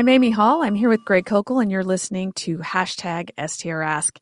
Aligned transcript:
I'm 0.00 0.08
Amy 0.08 0.30
Hall. 0.30 0.62
I'm 0.62 0.74
here 0.74 0.88
with 0.88 1.04
Greg 1.04 1.26
Koukl, 1.26 1.60
and 1.60 1.70
you're 1.70 1.84
listening 1.84 2.32
to 2.36 2.56
hashtag 2.56 3.32
STRask. 3.36 4.16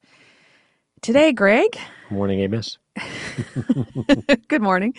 Today, 1.02 1.30
Greg. 1.30 1.78
Morning, 2.10 2.40
Amos. 2.40 2.78
Good 4.48 4.60
morning. 4.60 4.94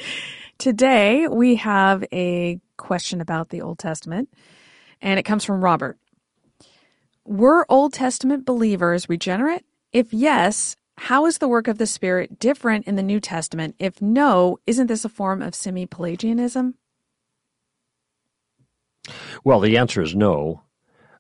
Today, 0.58 1.28
we 1.28 1.56
have 1.56 2.06
a 2.14 2.62
question 2.78 3.20
about 3.20 3.50
the 3.50 3.60
Old 3.60 3.78
Testament, 3.78 4.30
and 5.02 5.20
it 5.20 5.24
comes 5.24 5.44
from 5.44 5.62
Robert. 5.62 5.98
Were 7.26 7.66
Old 7.68 7.92
Testament 7.92 8.46
believers 8.46 9.10
regenerate? 9.10 9.66
If 9.92 10.14
yes, 10.14 10.78
how 10.98 11.26
is 11.26 11.40
the 11.40 11.50
work 11.50 11.68
of 11.68 11.78
the 11.78 11.88
Spirit 11.88 12.40
different 12.40 12.88
in 12.88 12.96
the 12.96 13.04
New 13.04 13.20
Testament? 13.20 13.76
If 13.80 14.02
no, 14.02 14.60
isn't 14.66 14.88
this 14.88 15.04
a 15.04 15.10
form 15.10 15.42
of 15.42 15.56
semi 15.56 15.86
Pelagianism? 15.86 16.76
Well, 19.44 19.60
the 19.60 19.78
answer 19.78 20.02
is 20.02 20.16
no, 20.16 20.62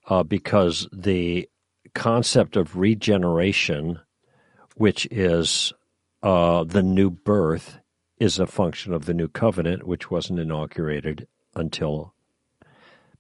uh, 0.10 0.24
because 0.24 0.88
the 0.92 1.48
concept 1.94 2.56
of 2.56 2.76
regeneration, 2.76 4.00
which 4.76 5.06
is 5.12 5.72
uh, 6.24 6.64
the 6.64 6.84
new 6.84 7.10
birth, 7.10 7.80
is 8.20 8.40
a 8.40 8.48
function 8.48 8.94
of 8.94 9.06
the 9.06 9.14
new 9.14 9.30
covenant, 9.30 9.88
which 9.88 10.12
wasn't 10.12 10.40
inaugurated 10.40 11.28
until 11.56 12.14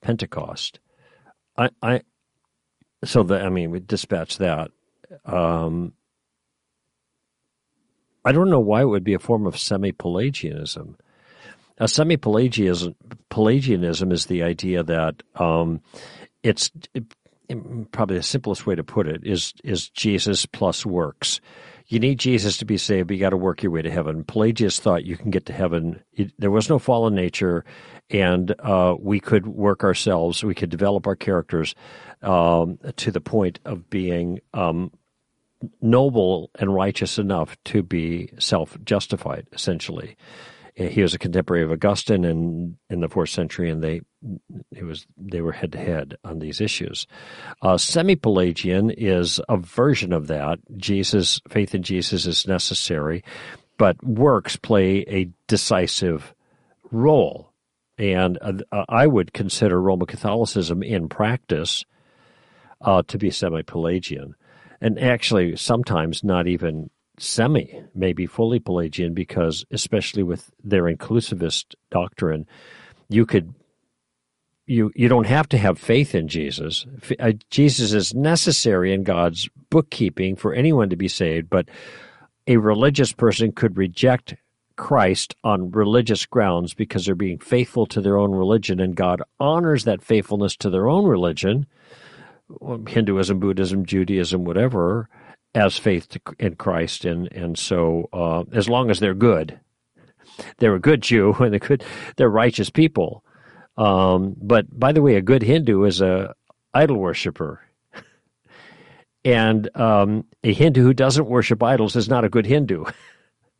Pentecost. 0.01 0.79
I, 1.57 1.69
I 1.81 2.01
so 3.03 3.23
the 3.23 3.39
I 3.39 3.49
mean 3.49 3.71
we 3.71 3.79
dispatch 3.79 4.37
that. 4.39 4.71
Um, 5.25 5.93
I 8.25 8.31
don't 8.31 8.49
know 8.49 8.59
why 8.59 8.81
it 8.81 8.85
would 8.85 9.03
be 9.03 9.13
a 9.13 9.19
form 9.19 9.47
of 9.47 9.57
semi-Pelagianism. 9.57 10.97
A 11.77 11.87
semi-Pelagianism 11.87 12.95
Pelagianism 13.29 14.11
is 14.11 14.25
the 14.25 14.43
idea 14.43 14.83
that 14.83 15.23
um, 15.35 15.81
it's 16.43 16.71
it, 16.93 17.03
probably 17.91 18.17
the 18.17 18.23
simplest 18.23 18.65
way 18.65 18.75
to 18.75 18.83
put 18.83 19.07
it 19.07 19.21
is 19.25 19.53
is 19.63 19.89
Jesus 19.89 20.45
plus 20.45 20.85
works. 20.85 21.41
You 21.87 21.99
need 21.99 22.19
Jesus 22.19 22.57
to 22.57 22.65
be 22.65 22.77
saved, 22.77 23.07
but 23.07 23.15
you 23.15 23.19
got 23.19 23.31
to 23.31 23.37
work 23.37 23.63
your 23.63 23.71
way 23.71 23.81
to 23.81 23.89
heaven. 23.89 24.23
Pelagius 24.23 24.79
thought 24.79 25.05
you 25.05 25.17
can 25.17 25.31
get 25.31 25.47
to 25.47 25.53
heaven. 25.53 26.03
It, 26.13 26.31
there 26.37 26.51
was 26.51 26.69
no 26.69 26.77
fallen 26.77 27.15
nature, 27.15 27.65
and 28.11 28.53
uh, 28.59 28.95
we 28.99 29.19
could 29.19 29.47
work 29.47 29.83
ourselves. 29.83 30.43
We 30.43 30.53
could 30.53 30.69
develop 30.69 31.07
our 31.07 31.15
characters 31.15 31.73
um, 32.21 32.77
to 32.97 33.11
the 33.11 33.21
point 33.21 33.59
of 33.65 33.89
being 33.89 34.39
um, 34.53 34.91
noble 35.81 36.51
and 36.59 36.73
righteous 36.73 37.17
enough 37.17 37.57
to 37.65 37.81
be 37.81 38.33
self 38.37 38.77
justified, 38.83 39.47
essentially. 39.51 40.15
He 40.75 41.01
was 41.01 41.13
a 41.13 41.19
contemporary 41.19 41.63
of 41.63 41.71
Augustine 41.71 42.23
in, 42.23 42.77
in 42.89 42.99
the 43.01 43.09
fourth 43.09 43.29
century, 43.29 43.69
and 43.69 43.83
they 43.83 44.01
it 44.71 44.83
was 44.83 45.05
they 45.17 45.41
were 45.41 45.51
head 45.51 45.71
to 45.73 45.77
head 45.77 46.17
on 46.23 46.39
these 46.39 46.61
issues. 46.61 47.07
Uh, 47.61 47.77
Semi 47.77 48.15
Pelagian 48.15 48.89
is 48.89 49.39
a 49.49 49.57
version 49.57 50.13
of 50.13 50.27
that. 50.27 50.59
Jesus, 50.77 51.41
faith 51.49 51.73
in 51.73 51.83
Jesus 51.83 52.25
is 52.25 52.47
necessary, 52.47 53.23
but 53.77 54.01
works 54.03 54.55
play 54.55 55.05
a 55.07 55.29
decisive 55.47 56.33
role. 56.91 57.51
And 57.97 58.37
uh, 58.41 58.85
I 58.87 59.07
would 59.07 59.33
consider 59.33 59.81
Roman 59.81 60.07
Catholicism 60.07 60.83
in 60.83 61.09
practice 61.09 61.85
uh, 62.81 63.03
to 63.07 63.17
be 63.17 63.31
semi 63.31 63.61
Pelagian 63.61 64.35
and 64.81 64.99
actually 64.99 65.55
sometimes 65.55 66.23
not 66.23 66.47
even 66.47 66.89
semi, 67.19 67.83
maybe 67.93 68.25
fully 68.25 68.59
Pelagian, 68.59 69.13
because 69.13 69.65
especially 69.71 70.23
with 70.23 70.49
their 70.63 70.83
inclusivist 70.83 71.75
doctrine, 71.91 72.45
you 73.09 73.25
could 73.25 73.53
you 74.65 74.91
you 74.95 75.07
don't 75.07 75.27
have 75.27 75.49
to 75.49 75.57
have 75.57 75.79
faith 75.79 76.15
in 76.15 76.27
Jesus. 76.27 76.85
Uh, 77.19 77.33
Jesus 77.49 77.93
is 77.93 78.13
necessary 78.13 78.93
in 78.93 79.03
God's 79.03 79.49
bookkeeping 79.69 80.35
for 80.35 80.53
anyone 80.53 80.89
to 80.89 80.95
be 80.95 81.07
saved, 81.07 81.49
but 81.49 81.67
a 82.47 82.57
religious 82.57 83.13
person 83.13 83.51
could 83.51 83.77
reject 83.77 84.35
Christ 84.75 85.35
on 85.43 85.71
religious 85.71 86.25
grounds 86.25 86.73
because 86.73 87.05
they're 87.05 87.15
being 87.15 87.39
faithful 87.39 87.85
to 87.87 88.01
their 88.01 88.17
own 88.17 88.31
religion, 88.31 88.79
and 88.79 88.95
God 88.95 89.21
honors 89.39 89.83
that 89.83 90.01
faithfulness 90.01 90.55
to 90.57 90.69
their 90.69 90.87
own 90.87 91.05
religion 91.05 91.65
Hinduism, 92.87 93.39
Buddhism, 93.39 93.85
Judaism, 93.85 94.43
whatever, 94.43 95.07
as 95.55 95.77
faith 95.77 96.17
in 96.37 96.55
Christ, 96.55 97.05
and 97.05 97.31
and 97.31 97.57
so 97.57 98.09
uh, 98.13 98.43
as 98.51 98.69
long 98.69 98.89
as 98.89 98.99
they're 98.99 99.13
good, 99.13 99.59
they're 100.57 100.75
a 100.75 100.79
good 100.79 101.01
Jew 101.01 101.33
and 101.39 101.53
they're 101.53 101.59
good, 101.59 101.83
they're 102.15 102.29
righteous 102.29 102.69
people. 102.69 103.23
Um, 103.77 104.35
but 104.41 104.77
by 104.77 104.91
the 104.91 105.01
way, 105.01 105.15
a 105.15 105.21
good 105.21 105.41
Hindu 105.41 105.83
is 105.85 106.01
a 106.01 106.35
idol 106.73 106.97
worshiper, 106.97 107.61
and 109.25 109.75
um, 109.75 110.25
a 110.43 110.53
Hindu 110.53 110.83
who 110.83 110.93
doesn't 110.93 111.27
worship 111.29 111.63
idols 111.63 111.95
is 111.95 112.09
not 112.09 112.25
a 112.25 112.29
good 112.29 112.45
Hindu. 112.45 112.85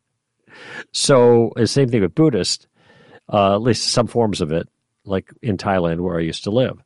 so 0.92 1.52
the 1.56 1.66
same 1.66 1.88
thing 1.88 2.02
with 2.02 2.14
Buddhist, 2.14 2.68
uh, 3.32 3.54
at 3.54 3.62
least 3.62 3.88
some 3.88 4.06
forms 4.06 4.40
of 4.40 4.52
it, 4.52 4.68
like 5.04 5.32
in 5.42 5.56
Thailand 5.56 6.00
where 6.00 6.18
I 6.18 6.22
used 6.22 6.44
to 6.44 6.50
live. 6.50 6.82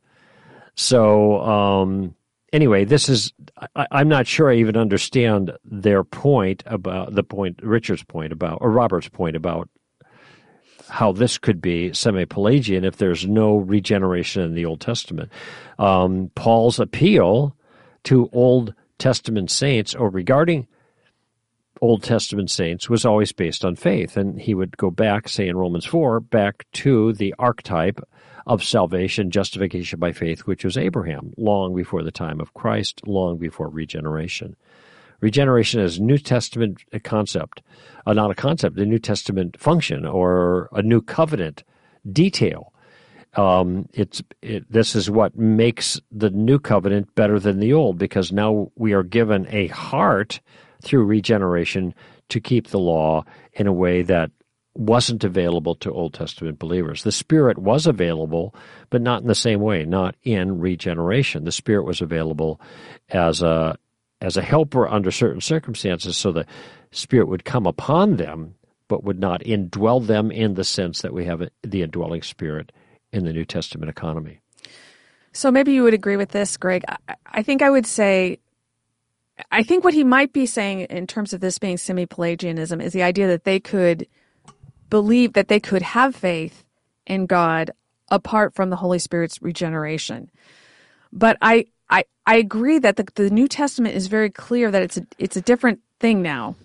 So 0.75 1.41
um, 1.41 2.15
anyway, 2.55 2.85
this 2.85 3.09
is 3.09 3.33
I, 3.75 4.01
am 4.01 4.07
not 4.07 4.25
sure 4.25 4.49
I 4.49 4.55
even 4.55 4.77
understand 4.77 5.51
their 5.63 6.03
point 6.03 6.63
about 6.65 7.13
the 7.13 7.23
point 7.23 7.59
Richard's 7.61 8.03
point 8.03 8.31
about 8.31 8.59
or 8.61 8.71
Robert's 8.71 9.09
point 9.09 9.35
about 9.35 9.69
how 10.87 11.11
this 11.11 11.37
could 11.37 11.61
be 11.61 11.91
semi-Pelagian 11.93 12.85
if 12.85 12.97
there's 12.97 13.27
no 13.27 13.57
regeneration 13.57 14.43
in 14.43 14.53
the 14.53 14.65
Old 14.65 14.79
Testament. 14.79 15.31
Um, 15.79 16.31
Paul's 16.35 16.79
appeal 16.79 17.55
to 18.05 18.29
Old 18.31 18.73
Testament 18.99 19.51
saints 19.51 19.95
or 19.95 20.09
regarding 20.09 20.67
Old 21.81 22.03
Testament 22.03 22.49
saints 22.49 22.89
was 22.89 23.05
always 23.05 23.31
based 23.31 23.65
on 23.65 23.75
faith. 23.75 24.15
And 24.15 24.39
he 24.39 24.53
would 24.53 24.77
go 24.77 24.89
back, 24.89 25.27
say 25.27 25.47
in 25.47 25.57
Romans 25.57 25.85
4, 25.85 26.19
back 26.19 26.65
to 26.73 27.13
the 27.13 27.33
archetype 27.37 27.99
of 28.45 28.63
salvation, 28.63 29.31
justification 29.31 29.99
by 29.99 30.11
faith, 30.11 30.41
which 30.41 30.63
was 30.63 30.77
Abraham, 30.77 31.33
long 31.37 31.75
before 31.75 32.03
the 32.03 32.11
time 32.11 32.39
of 32.39 32.53
Christ, 32.53 33.01
long 33.07 33.37
before 33.37 33.69
regeneration. 33.69 34.55
Regeneration 35.21 35.81
is 35.81 35.97
a 35.97 36.03
New 36.03 36.17
Testament 36.17 36.83
concept, 37.03 37.61
uh, 38.05 38.13
not 38.13 38.31
a 38.31 38.35
concept, 38.35 38.77
a 38.77 38.85
New 38.85 38.99
Testament 38.99 39.59
function 39.59 40.05
or 40.05 40.69
a 40.73 40.81
new 40.81 41.01
covenant 41.01 41.63
detail. 42.11 42.73
Um, 43.33 43.89
it's 43.93 44.21
it, 44.41 44.71
this 44.71 44.95
is 44.95 45.09
what 45.09 45.35
makes 45.35 45.99
the 46.11 46.29
new 46.29 46.59
covenant 46.59 47.13
better 47.15 47.39
than 47.39 47.59
the 47.59 47.73
old 47.73 47.97
because 47.97 48.31
now 48.31 48.71
we 48.75 48.93
are 48.93 49.03
given 49.03 49.47
a 49.49 49.67
heart 49.67 50.39
through 50.81 51.05
regeneration 51.05 51.93
to 52.29 52.39
keep 52.39 52.67
the 52.67 52.79
law 52.79 53.23
in 53.53 53.67
a 53.67 53.73
way 53.73 54.03
that 54.03 54.31
wasn't 54.75 55.23
available 55.23 55.75
to 55.75 55.91
Old 55.91 56.13
Testament 56.13 56.59
believers. 56.59 57.03
The 57.03 57.11
Spirit 57.11 57.57
was 57.57 57.87
available, 57.87 58.53
but 58.89 59.01
not 59.01 59.21
in 59.21 59.27
the 59.27 59.35
same 59.35 59.61
way, 59.61 59.85
not 59.85 60.15
in 60.23 60.59
regeneration. 60.59 61.45
The 61.45 61.51
Spirit 61.51 61.85
was 61.85 62.01
available 62.01 62.59
as 63.09 63.41
a 63.41 63.77
as 64.21 64.37
a 64.37 64.41
helper 64.41 64.87
under 64.87 65.11
certain 65.11 65.41
circumstances, 65.41 66.17
so 66.17 66.31
the 66.31 66.45
Spirit 66.91 67.27
would 67.27 67.45
come 67.45 67.65
upon 67.65 68.15
them, 68.15 68.55
but 68.87 69.03
would 69.03 69.19
not 69.19 69.41
indwell 69.41 70.05
them 70.05 70.31
in 70.31 70.53
the 70.53 70.63
sense 70.63 71.01
that 71.01 71.13
we 71.13 71.25
have 71.25 71.47
the 71.63 71.81
indwelling 71.81 72.21
Spirit 72.21 72.71
in 73.11 73.25
the 73.25 73.33
New 73.33 73.45
Testament 73.45 73.89
economy. 73.89 74.39
So 75.33 75.51
maybe 75.51 75.73
you 75.73 75.83
would 75.83 75.93
agree 75.93 76.15
with 76.15 76.29
this, 76.29 76.55
Greg. 76.55 76.83
I 77.25 77.43
think 77.43 77.61
I 77.61 77.69
would 77.69 77.85
say 77.85 78.39
I 79.51 79.63
think 79.63 79.83
what 79.83 79.93
he 79.93 80.03
might 80.03 80.33
be 80.33 80.45
saying 80.45 80.81
in 80.81 81.07
terms 81.07 81.33
of 81.33 81.41
this 81.41 81.57
being 81.57 81.77
semi 81.77 82.05
Pelagianism 82.05 82.81
is 82.81 82.93
the 82.93 83.03
idea 83.03 83.27
that 83.27 83.43
they 83.43 83.59
could 83.59 84.07
believe 84.95 85.33
that 85.33 85.49
they 85.49 85.59
could 85.59 85.81
have 85.81 86.15
faith 86.15 86.63
in 87.05 87.25
God 87.25 87.71
apart 88.09 88.55
from 88.55 88.69
the 88.69 88.77
Holy 88.77 88.97
Spirit's 88.97 89.41
regeneration. 89.41 90.31
But 91.11 91.35
I, 91.41 91.65
I, 91.89 92.05
I 92.25 92.37
agree 92.37 92.79
that 92.79 92.95
the, 92.95 93.05
the 93.15 93.29
New 93.29 93.49
Testament 93.49 93.93
is 93.93 94.07
very 94.07 94.29
clear 94.29 94.71
that 94.71 94.81
it's 94.81 94.95
a, 94.95 95.05
it's 95.17 95.35
a 95.35 95.41
different 95.41 95.81
thing 95.99 96.21
now. 96.21 96.55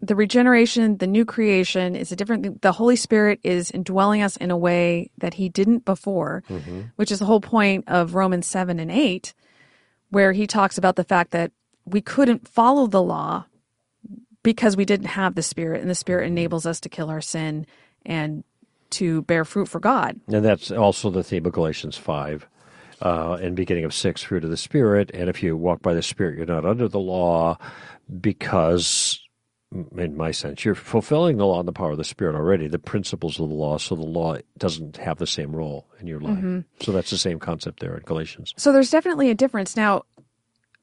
The 0.00 0.16
regeneration, 0.16 0.96
the 0.96 1.06
new 1.06 1.26
creation 1.26 1.94
is 1.94 2.10
a 2.10 2.16
different 2.16 2.42
thing. 2.42 2.58
The 2.62 2.72
Holy 2.72 2.96
Spirit 2.96 3.38
is 3.42 3.70
indwelling 3.70 4.22
us 4.22 4.38
in 4.38 4.50
a 4.50 4.56
way 4.56 5.10
that 5.18 5.34
he 5.34 5.50
didn't 5.50 5.84
before, 5.84 6.42
mm-hmm. 6.48 6.84
which 6.96 7.12
is 7.12 7.18
the 7.18 7.26
whole 7.26 7.42
point 7.42 7.84
of 7.86 8.14
Romans 8.14 8.46
7 8.46 8.80
and 8.80 8.90
8, 8.90 9.34
where 10.08 10.32
he 10.32 10.46
talks 10.46 10.78
about 10.78 10.96
the 10.96 11.04
fact 11.04 11.32
that 11.32 11.52
we 11.84 12.00
couldn't 12.00 12.48
follow 12.48 12.86
the 12.86 13.02
law 13.02 13.44
because 14.42 14.76
we 14.76 14.84
didn't 14.84 15.06
have 15.06 15.34
the 15.34 15.42
Spirit, 15.42 15.80
and 15.80 15.90
the 15.90 15.94
Spirit 15.94 16.26
enables 16.26 16.66
us 16.66 16.80
to 16.80 16.88
kill 16.88 17.10
our 17.10 17.20
sin 17.20 17.66
and 18.06 18.44
to 18.90 19.22
bear 19.22 19.44
fruit 19.44 19.68
for 19.68 19.80
God. 19.80 20.20
And 20.28 20.44
that's 20.44 20.70
also 20.70 21.10
the 21.10 21.22
theme 21.22 21.46
of 21.46 21.52
Galatians 21.52 21.96
5 21.96 22.46
uh, 23.02 23.38
and 23.40 23.54
beginning 23.54 23.84
of 23.84 23.94
6, 23.94 24.22
fruit 24.22 24.44
of 24.44 24.50
the 24.50 24.56
Spirit. 24.56 25.10
And 25.12 25.28
if 25.28 25.42
you 25.42 25.56
walk 25.56 25.82
by 25.82 25.94
the 25.94 26.02
Spirit, 26.02 26.36
you're 26.36 26.46
not 26.46 26.64
under 26.64 26.88
the 26.88 27.00
law 27.00 27.58
because 28.20 29.20
in 29.70 30.16
my 30.16 30.30
sense, 30.30 30.64
you're 30.64 30.74
fulfilling 30.74 31.36
the 31.36 31.46
law 31.46 31.58
and 31.58 31.68
the 31.68 31.72
power 31.72 31.90
of 31.90 31.98
the 31.98 32.04
Spirit 32.04 32.34
already, 32.34 32.68
the 32.68 32.78
principles 32.78 33.38
of 33.38 33.48
the 33.48 33.54
law, 33.54 33.76
so 33.76 33.94
the 33.94 34.02
law 34.02 34.36
doesn't 34.56 34.96
have 34.96 35.18
the 35.18 35.26
same 35.26 35.54
role 35.54 35.86
in 36.00 36.06
your 36.06 36.20
life. 36.20 36.38
Mm-hmm. 36.38 36.60
So 36.80 36.92
that's 36.92 37.10
the 37.10 37.18
same 37.18 37.38
concept 37.38 37.80
there 37.80 37.94
in 37.94 38.02
Galatians. 38.04 38.54
So 38.56 38.72
there's 38.72 38.90
definitely 38.90 39.28
a 39.28 39.34
difference. 39.34 39.76
Now, 39.76 40.04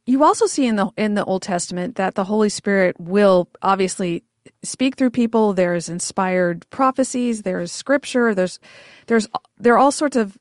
you 0.06 0.24
also 0.24 0.46
see 0.46 0.66
in 0.66 0.76
the 0.76 0.90
in 0.98 1.16
the 1.16 1.26
Old 1.26 1.42
Testament 1.42 1.96
that 1.96 2.16
the 2.16 2.24
Holy 2.24 2.50
Spirit 2.50 3.00
will 3.00 3.50
obviously 3.62 4.24
speak 4.64 4.96
through 4.96 5.12
people. 5.12 5.54
There's 5.54 5.90
inspired 5.90 6.70
prophecies. 6.70 7.42
There's 7.42 7.72
scripture. 7.72 8.36
There's 8.36 8.60
there's 9.08 9.28
there 9.58 9.74
are 9.74 9.80
all 9.80 9.92
sorts 9.92 10.16
of 10.16 10.38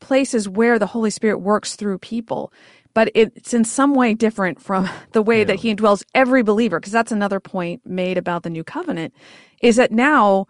places 0.00 0.48
where 0.48 0.78
the 0.78 0.86
Holy 0.86 1.10
Spirit 1.10 1.38
works 1.38 1.76
through 1.76 1.98
people 1.98 2.52
but 2.94 3.10
it's 3.14 3.54
in 3.54 3.64
some 3.64 3.94
way 3.94 4.14
different 4.14 4.60
from 4.60 4.88
the 5.12 5.22
way 5.22 5.38
yeah. 5.38 5.44
that 5.44 5.60
he 5.60 5.74
indwells 5.74 6.02
every 6.14 6.42
believer 6.42 6.80
because 6.80 6.92
that's 6.92 7.12
another 7.12 7.40
point 7.40 7.84
made 7.86 8.18
about 8.18 8.42
the 8.42 8.50
new 8.50 8.64
covenant 8.64 9.14
is 9.62 9.76
that 9.76 9.92
now 9.92 10.46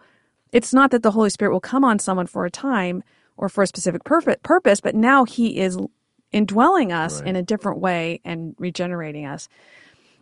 it's 0.51 0.73
not 0.73 0.91
that 0.91 1.03
the 1.03 1.11
holy 1.11 1.29
spirit 1.29 1.51
will 1.51 1.59
come 1.59 1.83
on 1.83 1.99
someone 1.99 2.27
for 2.27 2.45
a 2.45 2.51
time 2.51 3.03
or 3.37 3.49
for 3.49 3.63
a 3.63 3.67
specific 3.67 4.03
purpose 4.03 4.81
but 4.81 4.95
now 4.95 5.23
he 5.25 5.59
is 5.59 5.77
indwelling 6.31 6.91
us 6.91 7.19
right. 7.19 7.29
in 7.29 7.35
a 7.35 7.43
different 7.43 7.79
way 7.79 8.19
and 8.23 8.55
regenerating 8.57 9.25
us 9.25 9.49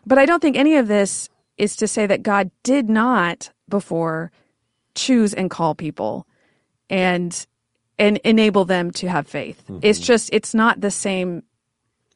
but 0.06 0.17
i 0.17 0.25
don't 0.25 0.41
think 0.41 0.57
any 0.57 0.75
of 0.75 0.88
this 0.88 1.29
is 1.57 1.75
to 1.75 1.88
say 1.88 2.06
that 2.06 2.23
god 2.23 2.50
did 2.63 2.89
not 2.89 3.51
before 3.67 4.31
choose 4.95 5.33
and 5.33 5.50
call 5.50 5.75
people 5.75 6.25
and 6.89 7.45
and 7.97 8.17
enable 8.23 8.65
them 8.65 8.91
to 8.91 9.07
have 9.07 9.27
faith 9.27 9.63
mm-hmm. 9.69 9.79
it's 9.81 10.00
just 10.00 10.29
it's 10.33 10.53
not 10.53 10.81
the 10.81 10.91
same 10.91 11.44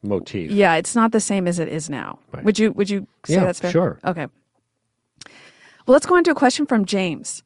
motif. 0.04 0.50
Yeah, 0.50 0.74
it's 0.74 0.94
not 0.94 1.12
the 1.12 1.20
same 1.20 1.48
as 1.48 1.58
it 1.58 1.68
is 1.68 1.90
now. 1.90 2.18
Right. 2.32 2.44
Would 2.44 2.58
you 2.58 2.72
would 2.72 2.90
you 2.90 3.06
say 3.26 3.34
yeah, 3.34 3.44
that's 3.44 3.60
fair? 3.60 3.70
Sure. 3.70 3.98
Okay. 4.04 4.26
Well, 5.86 5.92
let's 5.92 6.06
go 6.06 6.16
on 6.16 6.24
to 6.24 6.30
a 6.30 6.34
question 6.34 6.66
from 6.66 6.84
James. 6.84 7.42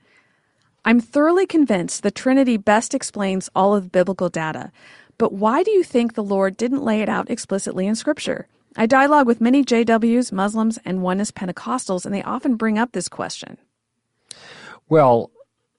I'm 0.84 1.00
thoroughly 1.00 1.46
convinced 1.46 2.02
the 2.02 2.10
Trinity 2.10 2.56
best 2.56 2.94
explains 2.94 3.50
all 3.54 3.74
of 3.74 3.90
biblical 3.90 4.28
data, 4.28 4.70
but 5.18 5.32
why 5.32 5.62
do 5.62 5.70
you 5.72 5.82
think 5.82 6.14
the 6.14 6.22
Lord 6.22 6.56
didn't 6.56 6.84
lay 6.84 7.00
it 7.02 7.08
out 7.08 7.30
explicitly 7.30 7.86
in 7.86 7.94
Scripture? 7.94 8.46
I 8.76 8.86
dialogue 8.86 9.26
with 9.26 9.40
many 9.40 9.64
JWs, 9.64 10.30
Muslims, 10.30 10.78
and 10.84 11.02
Oneness 11.02 11.32
Pentecostals, 11.32 12.06
and 12.06 12.14
they 12.14 12.22
often 12.22 12.54
bring 12.54 12.78
up 12.78 12.92
this 12.92 13.08
question. 13.08 13.58
Well, 14.88 15.30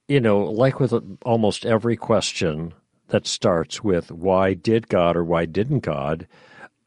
you 0.10 0.20
know, 0.20 0.40
like 0.40 0.80
with 0.80 0.94
almost 1.24 1.66
every 1.66 1.96
question 1.96 2.74
that 3.08 3.26
starts 3.26 3.84
with 3.84 4.12
why 4.12 4.54
did 4.54 4.90
God 4.90 5.16
or 5.16 5.24
why 5.24 5.46
didn't 5.46 5.80
God, 5.80 6.28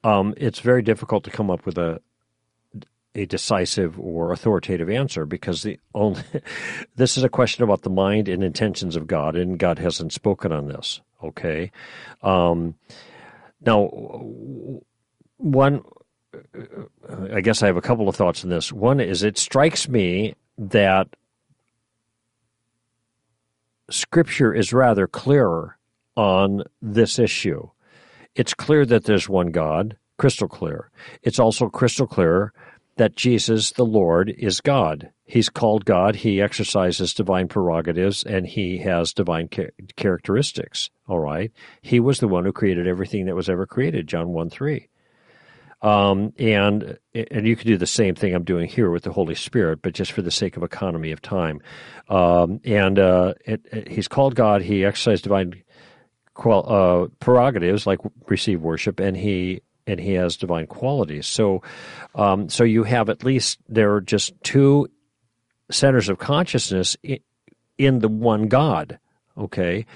um, 0.04 0.34
it's 0.36 0.60
very 0.60 0.82
difficult 0.82 1.24
to 1.24 1.30
come 1.30 1.50
up 1.50 1.64
with 1.64 1.78
a 1.78 2.00
a 3.14 3.26
decisive 3.26 4.00
or 4.00 4.32
authoritative 4.32 4.88
answer 4.88 5.26
because 5.26 5.62
the 5.62 5.78
only 5.94 6.22
this 6.96 7.16
is 7.16 7.24
a 7.24 7.28
question 7.28 7.62
about 7.62 7.82
the 7.82 7.90
mind 7.90 8.28
and 8.28 8.42
intentions 8.42 8.96
of 8.96 9.06
God, 9.06 9.36
and 9.36 9.58
God 9.58 9.78
hasn't 9.78 10.12
spoken 10.12 10.52
on 10.52 10.68
this. 10.68 11.00
Okay, 11.22 11.70
um, 12.22 12.74
now 13.60 13.86
one. 15.36 15.82
I 17.32 17.42
guess 17.42 17.62
I 17.62 17.66
have 17.66 17.76
a 17.76 17.82
couple 17.82 18.08
of 18.08 18.16
thoughts 18.16 18.42
on 18.42 18.50
this. 18.50 18.72
One 18.72 19.00
is 19.00 19.22
it 19.22 19.36
strikes 19.36 19.88
me 19.88 20.34
that 20.56 21.08
Scripture 23.90 24.54
is 24.54 24.72
rather 24.72 25.06
clearer 25.06 25.76
on 26.16 26.62
this 26.80 27.18
issue. 27.18 27.68
It's 28.34 28.54
clear 28.54 28.86
that 28.86 29.04
there's 29.04 29.28
one 29.28 29.50
God, 29.50 29.96
crystal 30.16 30.48
clear. 30.48 30.90
It's 31.22 31.38
also 31.38 31.68
crystal 31.68 32.06
clear 32.06 32.52
that 33.02 33.16
Jesus, 33.16 33.72
the 33.72 33.84
Lord, 33.84 34.32
is 34.38 34.60
God. 34.60 35.10
He's 35.24 35.48
called 35.48 35.84
God. 35.84 36.14
He 36.14 36.40
exercises 36.40 37.12
divine 37.12 37.48
prerogatives 37.48 38.22
and 38.22 38.46
he 38.46 38.78
has 38.78 39.12
divine 39.12 39.48
characteristics. 39.96 40.88
All 41.08 41.18
right. 41.18 41.50
He 41.80 41.98
was 41.98 42.20
the 42.20 42.28
one 42.28 42.44
who 42.44 42.52
created 42.52 42.86
everything 42.86 43.26
that 43.26 43.34
was 43.34 43.48
ever 43.48 43.66
created, 43.66 44.06
John 44.06 44.28
1 44.28 44.50
3. 44.50 44.88
Um, 45.82 46.32
and 46.38 46.96
and 47.12 47.44
you 47.44 47.56
can 47.56 47.66
do 47.66 47.76
the 47.76 47.88
same 47.88 48.14
thing 48.14 48.36
I'm 48.36 48.44
doing 48.44 48.68
here 48.68 48.88
with 48.88 49.02
the 49.02 49.10
Holy 49.10 49.34
Spirit, 49.34 49.80
but 49.82 49.94
just 49.94 50.12
for 50.12 50.22
the 50.22 50.30
sake 50.30 50.56
of 50.56 50.62
economy 50.62 51.10
of 51.10 51.20
time. 51.20 51.60
Um, 52.08 52.60
and 52.64 53.00
uh, 53.00 53.34
it, 53.44 53.66
it, 53.72 53.88
he's 53.88 54.06
called 54.06 54.36
God. 54.36 54.62
He 54.62 54.84
exercised 54.84 55.24
divine 55.24 55.60
qual- 56.34 56.72
uh, 56.72 57.08
prerogatives 57.18 57.84
like 57.84 57.98
receive 58.28 58.60
worship, 58.60 59.00
and 59.00 59.16
he 59.16 59.62
and 59.86 60.00
he 60.00 60.12
has 60.14 60.36
divine 60.36 60.66
qualities. 60.66 61.26
So, 61.26 61.62
um, 62.14 62.48
so 62.48 62.64
you 62.64 62.84
have 62.84 63.08
at 63.08 63.24
least 63.24 63.58
there 63.68 63.94
are 63.94 64.00
just 64.00 64.32
two 64.42 64.88
centers 65.70 66.08
of 66.08 66.18
consciousness 66.18 66.96
in, 67.02 67.18
in 67.78 67.98
the 68.00 68.08
one 68.08 68.48
God. 68.48 68.98
Okay, 69.36 69.86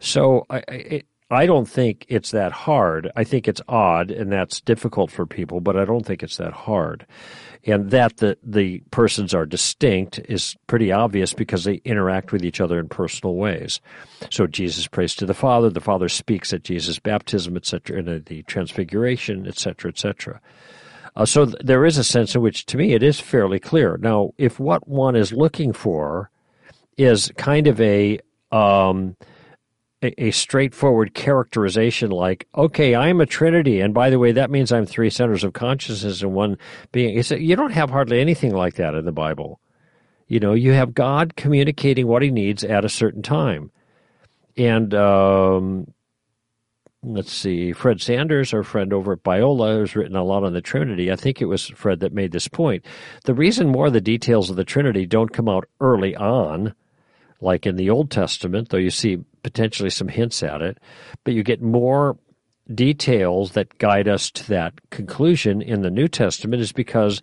so 0.00 0.46
I, 0.48 0.62
I, 0.68 1.02
I 1.30 1.46
don't 1.46 1.68
think 1.68 2.06
it's 2.08 2.30
that 2.30 2.52
hard. 2.52 3.10
I 3.16 3.24
think 3.24 3.48
it's 3.48 3.60
odd 3.68 4.12
and 4.12 4.30
that's 4.30 4.60
difficult 4.60 5.10
for 5.10 5.26
people, 5.26 5.60
but 5.60 5.76
I 5.76 5.84
don't 5.84 6.06
think 6.06 6.22
it's 6.22 6.36
that 6.36 6.52
hard. 6.52 7.04
And 7.64 7.90
that 7.90 8.18
the, 8.18 8.38
the 8.44 8.80
persons 8.92 9.34
are 9.34 9.44
distinct 9.44 10.20
is 10.28 10.56
pretty 10.68 10.92
obvious 10.92 11.34
because 11.34 11.64
they 11.64 11.80
interact 11.84 12.30
with 12.30 12.44
each 12.44 12.60
other 12.60 12.78
in 12.78 12.88
personal 12.88 13.34
ways. 13.34 13.80
So 14.30 14.46
Jesus 14.46 14.86
prays 14.86 15.16
to 15.16 15.26
the 15.26 15.34
Father, 15.34 15.68
the 15.68 15.80
Father 15.80 16.08
speaks 16.08 16.52
at 16.52 16.62
Jesus' 16.62 17.00
baptism, 17.00 17.56
etc., 17.56 17.98
and 17.98 18.24
the 18.24 18.42
Transfiguration, 18.44 19.48
etc., 19.48 19.90
etc. 19.90 20.40
Uh, 21.16 21.26
so 21.26 21.46
th- 21.46 21.56
there 21.64 21.84
is 21.84 21.98
a 21.98 22.04
sense 22.04 22.36
in 22.36 22.40
which, 22.40 22.66
to 22.66 22.76
me, 22.76 22.92
it 22.92 23.02
is 23.02 23.18
fairly 23.18 23.58
clear. 23.58 23.96
Now, 23.96 24.32
if 24.38 24.60
what 24.60 24.86
one 24.86 25.16
is 25.16 25.32
looking 25.32 25.72
for 25.72 26.30
is 26.96 27.32
kind 27.36 27.66
of 27.66 27.80
a 27.80 28.20
um, 28.52 29.16
a, 30.02 30.24
a, 30.24 30.30
straightforward 30.30 31.14
characterization 31.14 32.10
like, 32.10 32.46
okay, 32.54 32.94
I'm 32.94 33.20
a 33.20 33.26
Trinity, 33.26 33.80
and 33.80 33.94
by 33.94 34.10
the 34.10 34.18
way, 34.18 34.32
that 34.32 34.50
means 34.50 34.72
I'm 34.72 34.86
three 34.86 35.10
centers 35.10 35.44
of 35.44 35.52
consciousness 35.52 36.22
in 36.22 36.32
one 36.32 36.58
being. 36.92 37.18
It's, 37.18 37.30
you 37.30 37.56
don't 37.56 37.72
have 37.72 37.90
hardly 37.90 38.20
anything 38.20 38.54
like 38.54 38.74
that 38.74 38.94
in 38.94 39.04
the 39.04 39.12
Bible. 39.12 39.60
You 40.28 40.40
know, 40.40 40.54
you 40.54 40.72
have 40.72 40.94
God 40.94 41.36
communicating 41.36 42.06
what 42.06 42.22
He 42.22 42.30
needs 42.30 42.62
at 42.64 42.84
a 42.84 42.90
certain 42.90 43.22
time, 43.22 43.70
and 44.56 44.92
um, 44.92 45.86
let's 47.02 47.32
see, 47.32 47.72
Fred 47.72 48.02
Sanders, 48.02 48.52
our 48.52 48.64
friend 48.64 48.92
over 48.92 49.14
at 49.14 49.22
Biola, 49.22 49.80
has 49.80 49.96
written 49.96 50.16
a 50.16 50.24
lot 50.24 50.44
on 50.44 50.52
the 50.52 50.60
Trinity. 50.60 51.10
I 51.10 51.16
think 51.16 51.40
it 51.40 51.46
was 51.46 51.68
Fred 51.68 52.00
that 52.00 52.12
made 52.12 52.32
this 52.32 52.48
point. 52.48 52.84
The 53.24 53.34
reason 53.34 53.68
more 53.68 53.86
of 53.86 53.92
the 53.92 54.00
details 54.00 54.50
of 54.50 54.56
the 54.56 54.64
Trinity 54.64 55.06
don't 55.06 55.32
come 55.32 55.48
out 55.48 55.68
early 55.80 56.14
on 56.16 56.74
like 57.40 57.66
in 57.66 57.76
the 57.76 57.90
Old 57.90 58.10
Testament, 58.10 58.68
though 58.68 58.76
you 58.76 58.90
see 58.90 59.18
potentially 59.42 59.90
some 59.90 60.08
hints 60.08 60.42
at 60.42 60.62
it, 60.62 60.78
but 61.24 61.34
you 61.34 61.42
get 61.42 61.62
more 61.62 62.16
details 62.74 63.52
that 63.52 63.78
guide 63.78 64.08
us 64.08 64.30
to 64.30 64.48
that 64.48 64.74
conclusion 64.90 65.62
in 65.62 65.82
the 65.82 65.90
New 65.90 66.08
Testament 66.08 66.60
is 66.60 66.72
because 66.72 67.22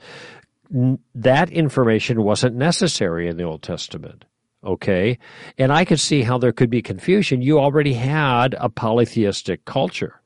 that 1.14 1.50
information 1.52 2.24
wasn't 2.24 2.56
necessary 2.56 3.28
in 3.28 3.38
the 3.38 3.44
Old 3.44 3.62
Testament. 3.62 4.26
Okay? 4.64 5.20
And 5.58 5.74
I 5.74 5.84
could 5.84 6.00
see 6.00 6.22
how 6.22 6.38
there 6.38 6.54
could 6.54 6.70
be 6.70 6.82
confusion. 6.82 7.42
You 7.42 7.60
already 7.60 7.94
had 7.94 8.56
a 8.58 8.70
polytheistic 8.70 9.66
culture. 9.66 10.22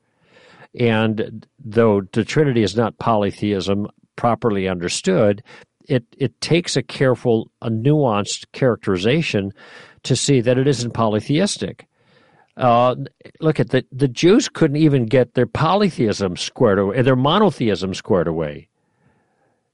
And 0.78 1.46
though 1.58 2.02
the 2.12 2.24
Trinity 2.24 2.62
is 2.62 2.76
not 2.76 2.98
polytheism 2.98 3.88
properly 4.14 4.68
understood, 4.68 5.42
it 5.88 6.04
it 6.16 6.40
takes 6.40 6.76
a 6.76 6.82
careful, 6.82 7.50
a 7.62 7.70
nuanced 7.70 8.46
characterization 8.52 9.52
to 10.04 10.14
see 10.14 10.40
that 10.40 10.58
it 10.58 10.68
isn't 10.68 10.92
polytheistic. 10.92 11.86
Uh, 12.56 12.94
look 13.40 13.58
at 13.58 13.70
the 13.70 13.84
the 13.90 14.08
Jews 14.08 14.48
couldn't 14.48 14.76
even 14.76 15.06
get 15.06 15.34
their 15.34 15.46
polytheism 15.46 16.36
squared 16.36 16.78
away, 16.78 17.02
their 17.02 17.16
monotheism 17.16 17.94
squared 17.94 18.28
away. 18.28 18.68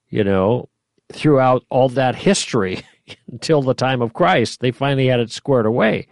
You 0.09 0.23
know, 0.23 0.68
throughout 1.12 1.64
all 1.71 1.88
that 1.90 2.14
history 2.14 2.83
until 3.30 3.62
the 3.62 3.75
time 3.75 4.00
of 4.00 4.12
Christ, 4.12 4.61
they 4.61 4.71
finally 4.71 5.09
had 5.09 5.21
it 5.21 5.30
squared 5.30 5.66
away. 5.66 6.06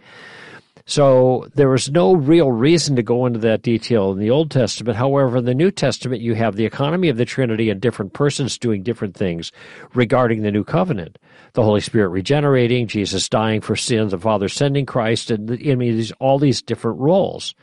So 0.85 1.47
there 1.55 1.69
was 1.69 1.89
no 1.89 2.13
real 2.13 2.51
reason 2.51 2.97
to 2.97 3.03
go 3.03 3.25
into 3.25 3.39
that 3.39 3.61
detail 3.61 4.11
in 4.11 4.19
the 4.19 4.29
Old 4.29 4.51
Testament. 4.51 4.97
However, 4.97 5.37
in 5.37 5.45
the 5.45 5.55
New 5.55 5.71
Testament, 5.71 6.21
you 6.21 6.35
have 6.35 6.57
the 6.57 6.65
economy 6.65 7.07
of 7.07 7.15
the 7.15 7.23
Trinity 7.25 7.69
and 7.69 7.79
different 7.79 8.11
persons 8.11 8.57
doing 8.57 8.83
different 8.83 9.15
things 9.15 9.51
regarding 9.93 10.41
the 10.41 10.51
new 10.51 10.65
covenant. 10.65 11.17
The 11.53 11.63
Holy 11.63 11.79
Spirit 11.79 12.09
regenerating, 12.09 12.87
Jesus 12.87 13.29
dying 13.29 13.61
for 13.61 13.77
sins, 13.77 14.11
the 14.11 14.19
Father 14.19 14.49
sending 14.49 14.85
Christ, 14.85 15.31
and 15.31 15.51
I 15.51 15.75
mean, 15.75 15.95
these, 15.95 16.11
all 16.13 16.37
these 16.37 16.61
different 16.61 16.99
roles. 16.99 17.55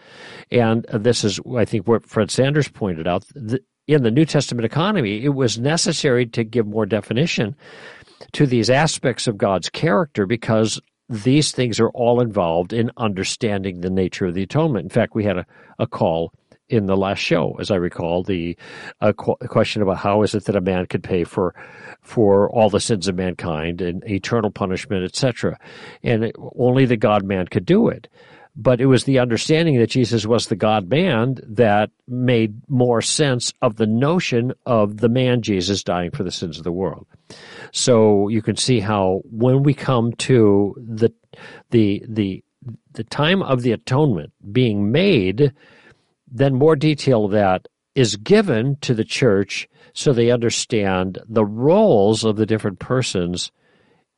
And 0.50 0.86
this 0.90 1.22
is, 1.22 1.38
I 1.54 1.66
think, 1.66 1.86
what 1.86 2.06
Fred 2.06 2.30
Sanders 2.30 2.68
pointed 2.68 3.06
out. 3.06 3.24
In 3.86 4.02
the 4.02 4.10
New 4.10 4.24
Testament 4.24 4.64
economy, 4.64 5.24
it 5.24 5.34
was 5.34 5.58
necessary 5.58 6.24
to 6.26 6.44
give 6.44 6.66
more 6.66 6.86
definition 6.86 7.56
to 8.32 8.46
these 8.46 8.70
aspects 8.70 9.26
of 9.26 9.36
God's 9.36 9.68
character 9.68 10.26
because 10.26 10.80
these 11.10 11.50
things 11.50 11.80
are 11.80 11.90
all 11.90 12.20
involved 12.20 12.72
in 12.72 12.92
understanding 12.96 13.80
the 13.80 13.90
nature 13.90 14.26
of 14.26 14.34
the 14.34 14.44
atonement. 14.44 14.84
In 14.84 14.90
fact, 14.90 15.14
we 15.14 15.24
had 15.24 15.38
a, 15.38 15.46
a 15.80 15.86
call 15.86 16.32
in 16.68 16.86
the 16.86 16.96
last 16.96 17.18
show, 17.18 17.56
as 17.58 17.72
I 17.72 17.74
recall, 17.74 18.22
the 18.22 18.56
qu- 19.02 19.34
question 19.48 19.82
about 19.82 19.98
how 19.98 20.22
is 20.22 20.36
it 20.36 20.44
that 20.44 20.54
a 20.54 20.60
man 20.60 20.86
could 20.86 21.02
pay 21.02 21.24
for 21.24 21.52
for 22.00 22.48
all 22.50 22.70
the 22.70 22.78
sins 22.78 23.08
of 23.08 23.16
mankind 23.16 23.82
and 23.82 24.08
eternal 24.08 24.52
punishment, 24.52 25.04
etc. 25.04 25.58
And 26.04 26.24
it, 26.24 26.36
only 26.56 26.86
the 26.86 26.96
God 26.96 27.24
man 27.24 27.48
could 27.48 27.66
do 27.66 27.88
it. 27.88 28.08
But 28.56 28.80
it 28.80 28.86
was 28.86 29.04
the 29.04 29.18
understanding 29.18 29.78
that 29.78 29.90
Jesus 29.90 30.26
was 30.26 30.46
the 30.46 30.56
God 30.56 30.88
man 30.88 31.36
that 31.46 31.90
made 32.08 32.68
more 32.68 33.00
sense 33.00 33.52
of 33.62 33.76
the 33.76 33.86
notion 33.86 34.52
of 34.66 34.98
the 34.98 35.08
man 35.08 35.40
Jesus 35.42 35.82
dying 35.82 36.10
for 36.10 36.24
the 36.24 36.32
sins 36.32 36.58
of 36.58 36.64
the 36.64 36.72
world. 36.72 37.06
So 37.72 38.28
you 38.28 38.42
can 38.42 38.56
see 38.56 38.80
how 38.80 39.22
when 39.24 39.62
we 39.62 39.72
come 39.72 40.12
to 40.14 40.74
the 40.76 41.12
the 41.70 42.04
the 42.08 42.42
the 42.92 43.04
time 43.04 43.42
of 43.42 43.62
the 43.62 43.72
atonement 43.72 44.32
being 44.52 44.90
made, 44.90 45.52
then 46.30 46.54
more 46.54 46.76
detail 46.76 47.26
of 47.26 47.30
that 47.32 47.68
is 47.94 48.16
given 48.16 48.76
to 48.80 48.94
the 48.94 49.04
church 49.04 49.68
so 49.92 50.12
they 50.12 50.30
understand 50.30 51.18
the 51.28 51.44
roles 51.44 52.24
of 52.24 52.36
the 52.36 52.46
different 52.46 52.78
persons 52.78 53.50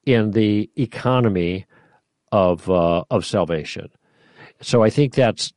in 0.05 0.33
the 0.33 0.71
economy 0.77 1.67
of 2.31 2.69
uh, 2.69 3.05
of 3.11 3.25
salvation. 3.25 3.89
So 4.63 4.83
I 4.83 4.91
think 4.91 5.15
that's 5.15 5.53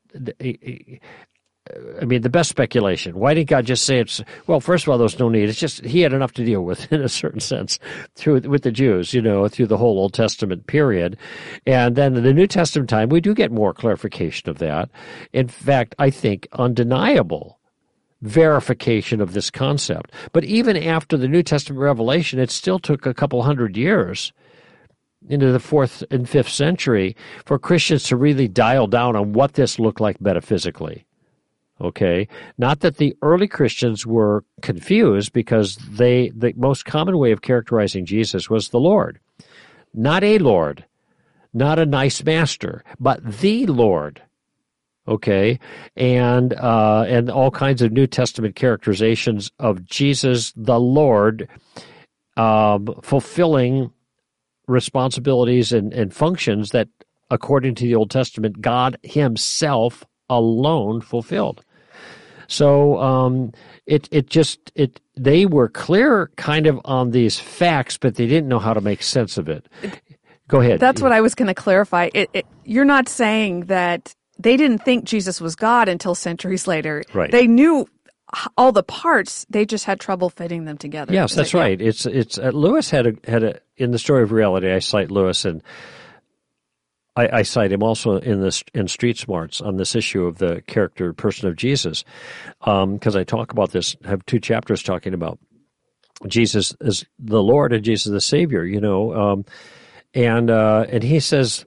I 2.01 2.05
mean, 2.05 2.21
the 2.21 2.29
best 2.29 2.49
speculation. 2.49 3.17
Why 3.17 3.33
didn't 3.33 3.49
God 3.49 3.65
just 3.65 3.85
say 3.85 3.99
it's? 3.99 4.21
Well, 4.45 4.59
first 4.59 4.85
of 4.85 4.91
all, 4.91 4.99
there's 4.99 5.17
no 5.17 5.29
need. 5.29 5.49
It's 5.49 5.59
just 5.59 5.83
He 5.83 6.01
had 6.01 6.13
enough 6.13 6.33
to 6.33 6.45
deal 6.45 6.61
with, 6.61 6.91
in 6.93 7.01
a 7.01 7.09
certain 7.09 7.39
sense, 7.39 7.79
through 8.15 8.41
with 8.41 8.61
the 8.61 8.71
Jews. 8.71 9.13
You 9.13 9.21
know, 9.21 9.47
through 9.47 9.67
the 9.67 9.77
whole 9.77 9.97
Old 9.97 10.13
Testament 10.13 10.67
period, 10.67 11.17
and 11.65 11.95
then 11.95 12.15
in 12.15 12.23
the 12.23 12.33
New 12.33 12.47
Testament 12.47 12.89
time, 12.89 13.09
we 13.09 13.19
do 13.21 13.33
get 13.33 13.51
more 13.51 13.73
clarification 13.73 14.49
of 14.49 14.59
that. 14.59 14.89
In 15.33 15.47
fact, 15.47 15.95
I 15.97 16.11
think 16.11 16.47
undeniable 16.53 17.59
verification 18.21 19.19
of 19.19 19.33
this 19.33 19.49
concept. 19.49 20.11
But 20.31 20.45
even 20.45 20.77
after 20.77 21.17
the 21.17 21.27
New 21.27 21.43
Testament 21.43 21.81
revelation, 21.81 22.39
it 22.39 22.51
still 22.51 22.79
took 22.79 23.05
a 23.05 23.13
couple 23.13 23.43
hundred 23.43 23.75
years 23.75 24.31
into 25.29 25.51
the 25.51 25.59
fourth 25.59 26.03
and 26.11 26.27
fifth 26.27 26.49
century 26.49 27.15
for 27.45 27.59
Christians 27.59 28.03
to 28.03 28.15
really 28.15 28.47
dial 28.47 28.87
down 28.87 29.15
on 29.15 29.33
what 29.33 29.53
this 29.53 29.79
looked 29.79 29.99
like 29.99 30.21
metaphysically. 30.21 31.05
Okay, 31.81 32.29
not 32.57 32.79
that 32.79 32.97
the 32.97 33.17
early 33.21 33.49
Christians 33.49 34.05
were 34.05 34.45
confused 34.61 35.33
because 35.33 35.75
they 35.75 36.29
the 36.29 36.53
most 36.55 36.85
common 36.85 37.17
way 37.17 37.33
of 37.33 37.41
characterizing 37.41 38.05
Jesus 38.05 38.49
was 38.49 38.69
the 38.69 38.79
Lord, 38.79 39.19
not 39.93 40.23
a 40.23 40.37
Lord, 40.37 40.85
not 41.53 41.77
a 41.77 41.85
nice 41.85 42.23
master, 42.23 42.81
but 42.97 43.21
the 43.25 43.65
Lord. 43.65 44.21
Okay, 45.05 45.59
and 45.97 46.53
uh, 46.53 47.05
and 47.09 47.29
all 47.29 47.51
kinds 47.51 47.81
of 47.81 47.91
New 47.91 48.07
Testament 48.07 48.55
characterizations 48.55 49.51
of 49.59 49.83
Jesus 49.83 50.53
the 50.55 50.79
Lord, 50.79 51.49
um, 52.37 52.87
fulfilling 53.03 53.91
responsibilities 54.67 55.71
and, 55.71 55.93
and 55.93 56.13
functions 56.13 56.71
that, 56.71 56.87
according 57.29 57.75
to 57.75 57.83
the 57.83 57.95
Old 57.95 58.11
Testament, 58.11 58.61
God 58.61 58.97
Himself 59.03 60.03
alone 60.29 61.01
fulfilled. 61.01 61.63
So 62.47 62.99
um, 62.99 63.51
it 63.85 64.07
it 64.11 64.29
just 64.29 64.71
it 64.75 65.01
they 65.15 65.45
were 65.45 65.69
clear 65.69 66.31
kind 66.35 66.67
of 66.67 66.79
on 66.85 67.11
these 67.11 67.39
facts, 67.39 67.97
but 67.97 68.15
they 68.15 68.27
didn't 68.27 68.47
know 68.47 68.59
how 68.59 68.73
to 68.73 68.81
make 68.81 69.01
sense 69.01 69.37
of 69.37 69.49
it. 69.49 69.67
Go 70.47 70.61
ahead. 70.61 70.79
That's 70.79 71.01
what 71.01 71.11
I 71.11 71.21
was 71.21 71.33
going 71.33 71.47
to 71.47 71.55
clarify. 71.55 72.09
It, 72.13 72.29
it, 72.33 72.45
you're 72.63 72.85
not 72.85 73.09
saying 73.09 73.61
that 73.61 74.13
they 74.37 74.57
didn't 74.57 74.79
think 74.79 75.05
Jesus 75.05 75.41
was 75.41 75.55
God 75.55 75.89
until 75.89 76.13
centuries 76.13 76.67
later. 76.67 77.03
Right. 77.13 77.31
They 77.31 77.47
knew 77.47 77.87
all 78.57 78.71
the 78.71 78.83
parts. 78.83 79.45
They 79.49 79.65
just 79.65 79.85
had 79.85 79.99
trouble 79.99 80.29
fitting 80.29 80.65
them 80.65 80.77
together. 80.77 81.13
Yes, 81.13 81.35
that's 81.35 81.53
it, 81.53 81.57
right. 81.57 81.79
Yeah. 81.79 81.87
It's 81.87 82.05
it's 82.05 82.37
uh, 82.37 82.49
Lewis 82.49 82.89
had 82.89 83.07
a 83.07 83.13
had 83.29 83.43
a 83.43 83.59
in 83.77 83.91
the 83.91 83.99
story 83.99 84.23
of 84.23 84.31
reality. 84.31 84.71
I 84.71 84.79
cite 84.79 85.11
Lewis 85.11 85.45
and 85.45 85.61
I, 87.15 87.39
I, 87.39 87.41
cite 87.43 87.71
him 87.71 87.81
also 87.81 88.17
in 88.17 88.41
this 88.41 88.63
in 88.73 88.87
Street 88.87 89.17
Smarts 89.17 89.61
on 89.61 89.77
this 89.77 89.95
issue 89.95 90.25
of 90.25 90.37
the 90.37 90.61
character 90.67 91.13
person 91.13 91.47
of 91.47 91.55
Jesus, 91.55 92.03
because 92.59 93.15
um, 93.15 93.17
I 93.17 93.23
talk 93.23 93.51
about 93.53 93.71
this. 93.71 93.95
Have 94.03 94.25
two 94.25 94.39
chapters 94.39 94.83
talking 94.83 95.13
about 95.13 95.39
Jesus 96.27 96.75
as 96.81 97.05
the 97.17 97.41
Lord 97.41 97.71
and 97.71 97.85
Jesus 97.85 98.11
the 98.11 98.19
Savior. 98.19 98.65
You 98.65 98.81
know, 98.81 99.13
um, 99.13 99.45
and 100.13 100.49
uh, 100.49 100.85
and 100.89 101.03
he 101.03 101.21
says 101.21 101.65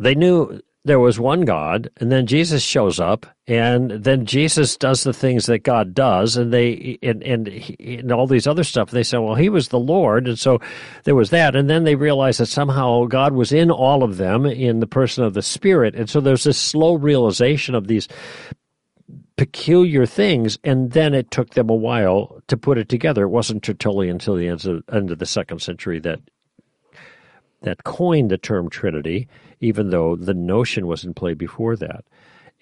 they 0.00 0.14
knew 0.14 0.60
there 0.84 0.98
was 0.98 1.20
one 1.20 1.42
God, 1.42 1.90
and 1.98 2.10
then 2.10 2.26
Jesus 2.26 2.62
shows 2.62 2.98
up, 2.98 3.24
and 3.46 3.90
then 3.90 4.26
Jesus 4.26 4.76
does 4.76 5.04
the 5.04 5.12
things 5.12 5.46
that 5.46 5.60
God 5.60 5.94
does, 5.94 6.36
and 6.36 6.52
they 6.52 6.98
and 7.02 7.22
and, 7.22 7.48
and 7.78 8.10
all 8.10 8.26
these 8.26 8.48
other 8.48 8.64
stuff. 8.64 8.90
They 8.90 9.04
say, 9.04 9.18
well, 9.18 9.36
he 9.36 9.48
was 9.48 9.68
the 9.68 9.78
Lord, 9.78 10.26
and 10.26 10.38
so 10.38 10.60
there 11.04 11.14
was 11.14 11.30
that, 11.30 11.54
and 11.54 11.70
then 11.70 11.84
they 11.84 11.94
realize 11.94 12.38
that 12.38 12.46
somehow 12.46 13.04
God 13.04 13.32
was 13.32 13.52
in 13.52 13.70
all 13.70 14.02
of 14.02 14.16
them 14.16 14.44
in 14.44 14.80
the 14.80 14.86
person 14.88 15.22
of 15.22 15.34
the 15.34 15.42
Spirit, 15.42 15.94
and 15.94 16.10
so 16.10 16.20
there's 16.20 16.44
this 16.44 16.58
slow 16.58 16.94
realization 16.94 17.76
of 17.76 17.86
these 17.86 18.08
peculiar 19.36 20.04
things, 20.04 20.58
and 20.64 20.92
then 20.92 21.14
it 21.14 21.30
took 21.30 21.50
them 21.50 21.70
a 21.70 21.74
while 21.74 22.42
to 22.48 22.56
put 22.56 22.78
it 22.78 22.88
together. 22.88 23.24
It 23.24 23.28
wasn't 23.28 23.62
Tertullian 23.62 24.16
until 24.16 24.34
the 24.34 24.48
end 24.48 24.66
of, 24.66 24.82
end 24.92 25.10
of 25.12 25.20
the 25.20 25.26
second 25.26 25.62
century 25.62 26.00
that 26.00 26.20
that 27.62 27.84
coined 27.84 28.30
the 28.30 28.38
term 28.38 28.68
Trinity, 28.68 29.28
even 29.60 29.90
though 29.90 30.16
the 30.16 30.34
notion 30.34 30.86
was 30.86 31.04
in 31.04 31.14
play 31.14 31.34
before 31.34 31.76
that. 31.76 32.04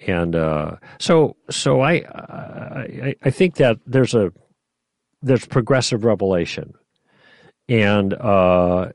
And 0.07 0.35
uh, 0.35 0.77
so, 0.99 1.37
so 1.51 1.81
I, 1.81 1.93
I, 1.93 3.15
I 3.23 3.31
think 3.31 3.57
that 3.57 3.79
there's 3.87 4.15
a 4.15 4.33
there's 5.23 5.47
progressive 5.47 6.05
revelation, 6.05 6.73
and 7.69 8.15
uh, 8.15 8.93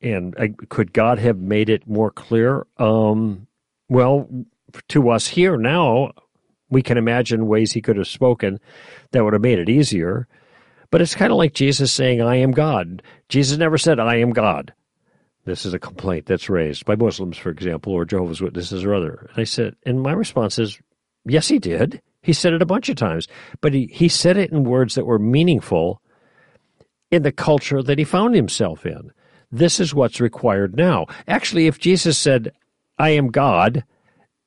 and 0.00 0.34
I, 0.38 0.54
could 0.70 0.92
God 0.92 1.18
have 1.18 1.38
made 1.38 1.68
it 1.68 1.86
more 1.86 2.10
clear? 2.10 2.66
Um, 2.78 3.46
well, 3.90 4.28
to 4.88 5.10
us 5.10 5.26
here 5.26 5.58
now, 5.58 6.12
we 6.70 6.82
can 6.82 6.96
imagine 6.96 7.46
ways 7.46 7.72
He 7.72 7.82
could 7.82 7.98
have 7.98 8.08
spoken 8.08 8.58
that 9.10 9.22
would 9.22 9.34
have 9.34 9.42
made 9.42 9.58
it 9.58 9.68
easier. 9.68 10.26
But 10.90 11.02
it's 11.02 11.14
kind 11.14 11.32
of 11.32 11.38
like 11.38 11.52
Jesus 11.52 11.92
saying, 11.92 12.22
"I 12.22 12.36
am 12.36 12.52
God." 12.52 13.02
Jesus 13.28 13.58
never 13.58 13.76
said, 13.76 14.00
"I 14.00 14.16
am 14.16 14.30
God." 14.30 14.72
This 15.44 15.66
is 15.66 15.74
a 15.74 15.78
complaint 15.78 16.26
that's 16.26 16.48
raised 16.48 16.84
by 16.84 16.94
Muslims, 16.94 17.36
for 17.36 17.50
example, 17.50 17.92
or 17.92 18.04
Jehovah's 18.04 18.40
Witnesses 18.40 18.84
or 18.84 18.94
other. 18.94 19.26
And 19.30 19.40
I 19.40 19.44
said, 19.44 19.74
and 19.84 20.00
my 20.00 20.12
response 20.12 20.58
is, 20.58 20.78
yes, 21.24 21.48
he 21.48 21.58
did. 21.58 22.00
He 22.22 22.32
said 22.32 22.52
it 22.52 22.62
a 22.62 22.66
bunch 22.66 22.88
of 22.88 22.96
times, 22.96 23.26
but 23.60 23.74
he, 23.74 23.88
he 23.92 24.08
said 24.08 24.36
it 24.36 24.52
in 24.52 24.62
words 24.62 24.94
that 24.94 25.06
were 25.06 25.18
meaningful 25.18 26.00
in 27.10 27.22
the 27.22 27.32
culture 27.32 27.82
that 27.82 27.98
he 27.98 28.04
found 28.04 28.36
himself 28.36 28.86
in. 28.86 29.10
This 29.50 29.80
is 29.80 29.94
what's 29.94 30.20
required 30.20 30.76
now. 30.76 31.06
Actually, 31.26 31.66
if 31.66 31.78
Jesus 31.78 32.16
said, 32.16 32.52
I 32.98 33.10
am 33.10 33.32
God, 33.32 33.84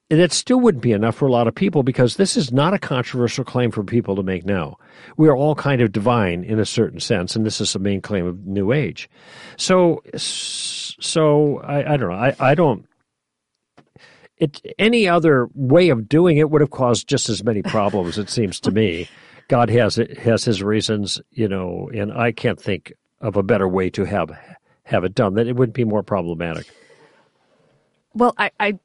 that 0.10 0.32
still 0.32 0.60
wouldn't 0.60 0.84
be 0.84 0.92
enough 0.92 1.16
for 1.16 1.28
a 1.28 1.32
lot 1.32 1.48
of 1.48 1.56
people 1.56 1.82
because 1.82 2.16
this 2.16 2.38
is 2.38 2.52
not 2.52 2.74
a 2.74 2.80
controversial 2.80 3.44
claim 3.44 3.72
for 3.72 3.84
people 3.84 4.16
to 4.16 4.24
make 4.24 4.46
now. 4.46 4.78
We 5.18 5.28
are 5.28 5.36
all 5.36 5.56
kind 5.56 5.82
of 5.82 5.92
divine 5.92 6.44
in 6.44 6.60
a 6.60 6.66
certain 6.66 7.00
sense, 7.00 7.36
and 7.36 7.46
this 7.46 7.60
is 7.60 7.74
the 7.74 7.80
main 7.80 8.02
claim 8.02 8.26
of 8.26 8.46
New 8.46 8.72
Age. 8.72 9.10
So, 9.58 10.04
so 10.16 11.60
I, 11.62 11.94
I 11.94 11.98
don't 11.98 12.10
know. 12.10 12.16
I, 12.16 12.36
I 12.40 12.56
don't. 12.56 12.86
It 14.38 14.62
any 14.78 15.08
other 15.08 15.48
way 15.54 15.90
of 15.90 16.10
doing 16.10 16.38
it 16.38 16.50
would 16.50 16.62
have 16.62 16.72
caused 16.72 17.08
just 17.08 17.30
as 17.30 17.44
many 17.44 17.62
problems. 17.62 18.18
it 18.18 18.30
seems 18.30 18.60
to 18.62 18.72
me. 18.72 19.08
God 19.48 19.70
has 19.70 19.96
has 19.96 20.44
His 20.44 20.62
reasons, 20.62 21.22
you 21.32 21.48
know, 21.48 21.90
and 21.94 22.12
I 22.12 22.32
can't 22.32 22.60
think 22.60 22.94
of 23.22 23.38
a 23.38 23.44
better 23.44 23.68
way 23.68 23.90
to 23.92 24.04
have 24.04 24.38
have 24.84 25.04
it 25.04 25.16
done 25.16 25.36
that 25.36 25.48
it 25.48 25.56
wouldn't 25.56 25.76
be 25.76 25.86
more 25.86 26.04
problematic. 26.04 26.68
Well, 28.14 28.34
I, 28.38 28.52
I 28.60 28.80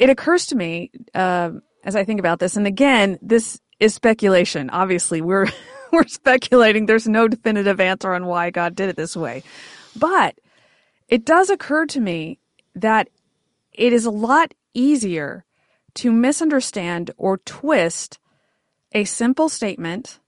it 0.00 0.08
occurs 0.08 0.46
to 0.46 0.56
me 0.56 0.90
uh, 1.14 1.50
as 1.84 1.94
I 1.94 2.04
think 2.04 2.18
about 2.18 2.40
this, 2.40 2.56
and 2.56 2.66
again, 2.66 3.18
this 3.22 3.60
is 3.78 3.94
speculation. 3.94 4.70
Obviously, 4.70 5.20
we're 5.20 5.46
we're 5.92 6.08
speculating. 6.08 6.86
There's 6.86 7.06
no 7.06 7.28
definitive 7.28 7.78
answer 7.78 8.12
on 8.14 8.26
why 8.26 8.50
God 8.50 8.74
did 8.74 8.88
it 8.88 8.96
this 8.96 9.14
way, 9.14 9.44
but 9.94 10.40
it 11.08 11.24
does 11.24 11.50
occur 11.50 11.86
to 11.86 12.00
me 12.00 12.38
that 12.74 13.08
it 13.72 13.92
is 13.92 14.06
a 14.06 14.10
lot 14.10 14.54
easier 14.72 15.44
to 15.94 16.10
misunderstand 16.10 17.10
or 17.18 17.38
twist 17.38 18.18
a 18.92 19.04
simple 19.04 19.48
statement 19.48 20.18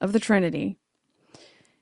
of 0.00 0.12
the 0.12 0.20
Trinity 0.20 0.78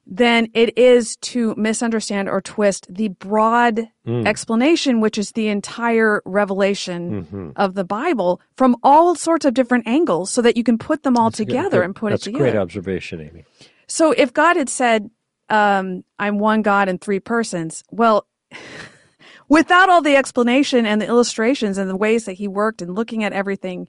than 0.06 0.48
it 0.52 0.76
is 0.76 1.16
to 1.16 1.54
misunderstand 1.56 2.28
or 2.28 2.40
twist 2.40 2.86
the 2.90 3.08
broad 3.08 3.88
mm. 4.06 4.26
explanation, 4.26 5.00
which 5.00 5.16
is 5.16 5.32
the 5.32 5.48
entire 5.48 6.20
revelation 6.26 7.24
mm-hmm. 7.24 7.50
of 7.56 7.74
the 7.74 7.84
Bible 7.84 8.40
from 8.56 8.76
all 8.82 9.14
sorts 9.14 9.44
of 9.44 9.54
different 9.54 9.86
angles 9.86 10.30
so 10.30 10.42
that 10.42 10.56
you 10.56 10.64
can 10.64 10.76
put 10.76 11.02
them 11.02 11.16
all 11.16 11.30
that's 11.30 11.38
together 11.38 11.78
good, 11.78 11.84
and 11.84 11.96
put 11.96 12.12
it 12.12 12.20
together. 12.20 12.44
That's 12.44 12.50
a 12.50 12.52
great 12.52 12.60
observation, 12.60 13.20
Amy. 13.20 13.44
So 13.86 14.12
if 14.12 14.32
God 14.32 14.56
had 14.56 14.68
said, 14.68 15.10
um, 15.48 16.04
I'm 16.18 16.38
one 16.38 16.62
God 16.62 16.88
in 16.88 16.98
three 16.98 17.20
persons, 17.20 17.82
well, 17.90 18.26
without 19.48 19.88
all 19.88 20.02
the 20.02 20.16
explanation 20.16 20.84
and 20.84 21.00
the 21.00 21.06
illustrations 21.06 21.78
and 21.78 21.88
the 21.88 21.96
ways 21.96 22.26
that 22.26 22.34
he 22.34 22.48
worked 22.48 22.82
and 22.82 22.94
looking 22.94 23.24
at 23.24 23.32
everything, 23.32 23.88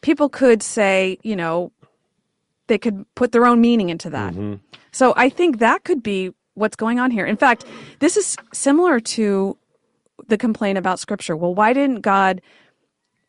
people 0.00 0.28
could 0.28 0.62
say, 0.62 1.18
you 1.22 1.36
know, 1.36 1.72
they 2.68 2.78
could 2.78 3.04
put 3.14 3.32
their 3.32 3.46
own 3.46 3.60
meaning 3.60 3.90
into 3.90 4.08
that. 4.10 4.32
Mm-hmm. 4.32 4.54
So 4.92 5.14
I 5.16 5.28
think 5.28 5.58
that 5.58 5.84
could 5.84 6.02
be 6.02 6.30
what's 6.54 6.76
going 6.76 6.98
on 7.00 7.10
here. 7.10 7.24
In 7.26 7.36
fact, 7.36 7.64
this 8.00 8.16
is 8.16 8.36
similar 8.52 9.00
to 9.00 9.56
the 10.28 10.36
complaint 10.38 10.78
about 10.78 10.98
scripture. 10.98 11.36
Well, 11.36 11.54
why 11.54 11.72
didn't 11.72 12.00
God 12.02 12.40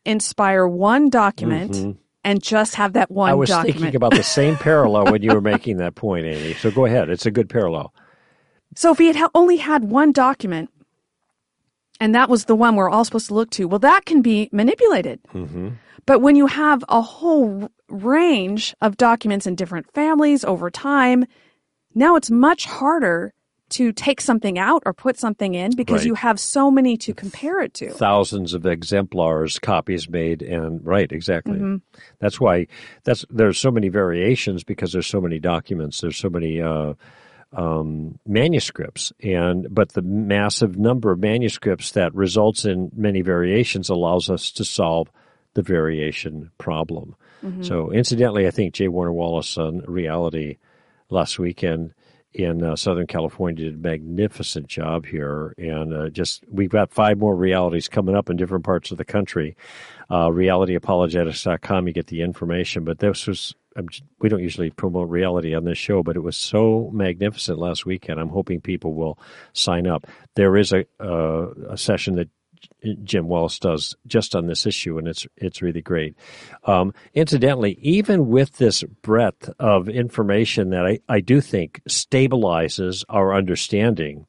inspire 0.04 0.66
one 0.66 1.08
document 1.10 1.98
and 2.22 2.42
just 2.42 2.74
have 2.74 2.92
that 2.92 3.10
one 3.10 3.28
Mm-hmm. 3.28 3.32
I 3.32 3.34
was 3.34 3.48
document? 3.48 3.80
thinking 3.80 3.96
about 3.96 4.14
the 4.14 4.22
same 4.22 4.56
parallel 4.68 5.06
when 5.10 5.22
you 5.22 5.32
were 5.32 5.40
making 5.40 5.78
that 5.78 5.94
point, 5.94 6.26
Amy. 6.26 6.54
So 6.54 6.70
go 6.70 6.84
ahead. 6.84 7.08
It's 7.08 7.26
a 7.26 7.30
good 7.30 7.48
parallel. 7.48 7.94
So 8.76 8.92
if 8.92 8.98
he 8.98 9.06
had 9.12 9.30
only 9.34 9.56
had 9.56 9.84
one 9.84 10.12
document, 10.12 10.68
and 12.00 12.14
that 12.14 12.28
was 12.28 12.44
the 12.46 12.56
one 12.56 12.76
we're 12.76 12.90
all 12.90 13.04
supposed 13.04 13.28
to 13.28 13.34
look 13.34 13.50
to, 13.50 13.66
well, 13.68 13.78
that 13.78 14.04
can 14.04 14.20
be 14.20 14.48
manipulated. 14.52 15.20
But 16.06 16.20
when 16.20 16.36
you 16.36 16.46
have 16.48 16.84
a 16.88 17.00
whole 17.00 17.70
range 17.88 18.74
of 18.82 18.96
documents 18.98 19.46
in 19.46 19.54
different 19.54 19.90
families 19.94 20.44
over 20.44 20.70
time, 20.70 21.24
now 21.94 22.16
it's 22.16 22.30
much 22.30 22.66
harder 22.66 23.32
to 23.70 23.92
take 23.92 24.20
something 24.20 24.58
out 24.58 24.82
or 24.86 24.92
put 24.92 25.18
something 25.18 25.54
in 25.54 25.74
because 25.74 26.00
Right. 26.00 26.06
you 26.06 26.14
have 26.14 26.38
so 26.38 26.70
many 26.70 26.96
to 26.98 27.14
compare 27.14 27.60
it 27.60 27.74
to. 27.74 27.90
thousands 27.90 28.52
of 28.54 28.66
exemplars, 28.66 29.58
copies 29.58 30.08
made, 30.08 30.42
and 30.42 30.84
right, 30.84 31.10
exactly. 31.10 31.54
Mm-hmm. 31.54 31.76
That's 32.20 32.38
why 32.40 32.66
that's 33.04 33.24
there's 33.30 33.58
so 33.58 33.70
many 33.70 33.88
variations 33.88 34.64
because 34.64 34.92
there's 34.92 35.06
so 35.06 35.20
many 35.20 35.38
documents. 35.40 36.00
There's 36.02 36.18
so 36.18 36.28
many 36.28 36.60
uh, 36.60 36.94
um, 37.52 38.18
manuscripts, 38.26 39.12
and 39.22 39.66
but 39.70 39.92
the 39.92 40.02
massive 40.02 40.76
number 40.76 41.10
of 41.10 41.18
manuscripts 41.20 41.92
that 41.92 42.14
results 42.14 42.64
in 42.64 42.90
many 42.94 43.22
variations 43.22 43.88
allows 43.88 44.28
us 44.28 44.50
to 44.52 44.64
solve 44.64 45.10
the 45.54 45.62
variation 45.62 46.50
problem. 46.58 47.16
So, 47.60 47.92
incidentally, 47.92 48.46
I 48.46 48.50
think 48.50 48.72
J. 48.72 48.88
Warner 48.88 49.12
Wallace 49.12 49.58
on 49.58 49.80
Reality 49.86 50.56
last 51.10 51.38
weekend 51.38 51.94
in 52.34 52.64
uh, 52.64 52.74
Southern 52.74 53.06
California 53.06 53.64
did 53.64 53.74
a 53.74 53.78
magnificent 53.78 54.66
job 54.66 55.06
here, 55.06 55.54
and 55.56 55.94
uh, 55.94 56.08
just 56.08 56.44
we've 56.50 56.70
got 56.70 56.92
five 56.92 57.16
more 57.16 57.36
realities 57.36 57.88
coming 57.88 58.16
up 58.16 58.28
in 58.28 58.36
different 58.36 58.64
parts 58.64 58.90
of 58.90 58.98
the 58.98 59.04
country. 59.04 59.56
Uh, 60.10 60.28
realityapologetics.com, 60.28 61.86
you 61.86 61.92
get 61.92 62.08
the 62.08 62.22
information, 62.22 62.84
but 62.84 62.98
this 62.98 63.26
was. 63.26 63.54
I'm, 63.76 63.88
we 64.20 64.28
don't 64.28 64.42
usually 64.42 64.70
promote 64.70 65.08
reality 65.08 65.52
on 65.52 65.64
this 65.64 65.78
show, 65.78 66.04
but 66.04 66.14
it 66.14 66.20
was 66.20 66.36
so 66.36 66.90
magnificent 66.92 67.58
last 67.58 67.84
weekend. 67.84 68.20
I'm 68.20 68.28
hoping 68.28 68.60
people 68.60 68.94
will 68.94 69.18
sign 69.52 69.88
up. 69.88 70.06
There 70.36 70.56
is 70.56 70.72
a 70.72 70.84
uh, 71.00 71.50
a 71.70 71.76
session 71.76 72.14
that 72.16 72.28
Jim 73.02 73.28
Wallace 73.28 73.58
does 73.58 73.96
just 74.06 74.34
on 74.34 74.46
this 74.46 74.66
issue, 74.66 74.98
and 74.98 75.08
it's 75.08 75.26
it's 75.36 75.62
really 75.62 75.82
great. 75.82 76.16
Um, 76.64 76.92
incidentally, 77.14 77.78
even 77.80 78.28
with 78.28 78.58
this 78.58 78.82
breadth 79.02 79.50
of 79.58 79.88
information 79.88 80.70
that 80.70 80.86
I, 80.86 80.98
I 81.08 81.20
do 81.20 81.40
think 81.40 81.80
stabilizes 81.88 83.04
our 83.08 83.34
understanding, 83.34 84.26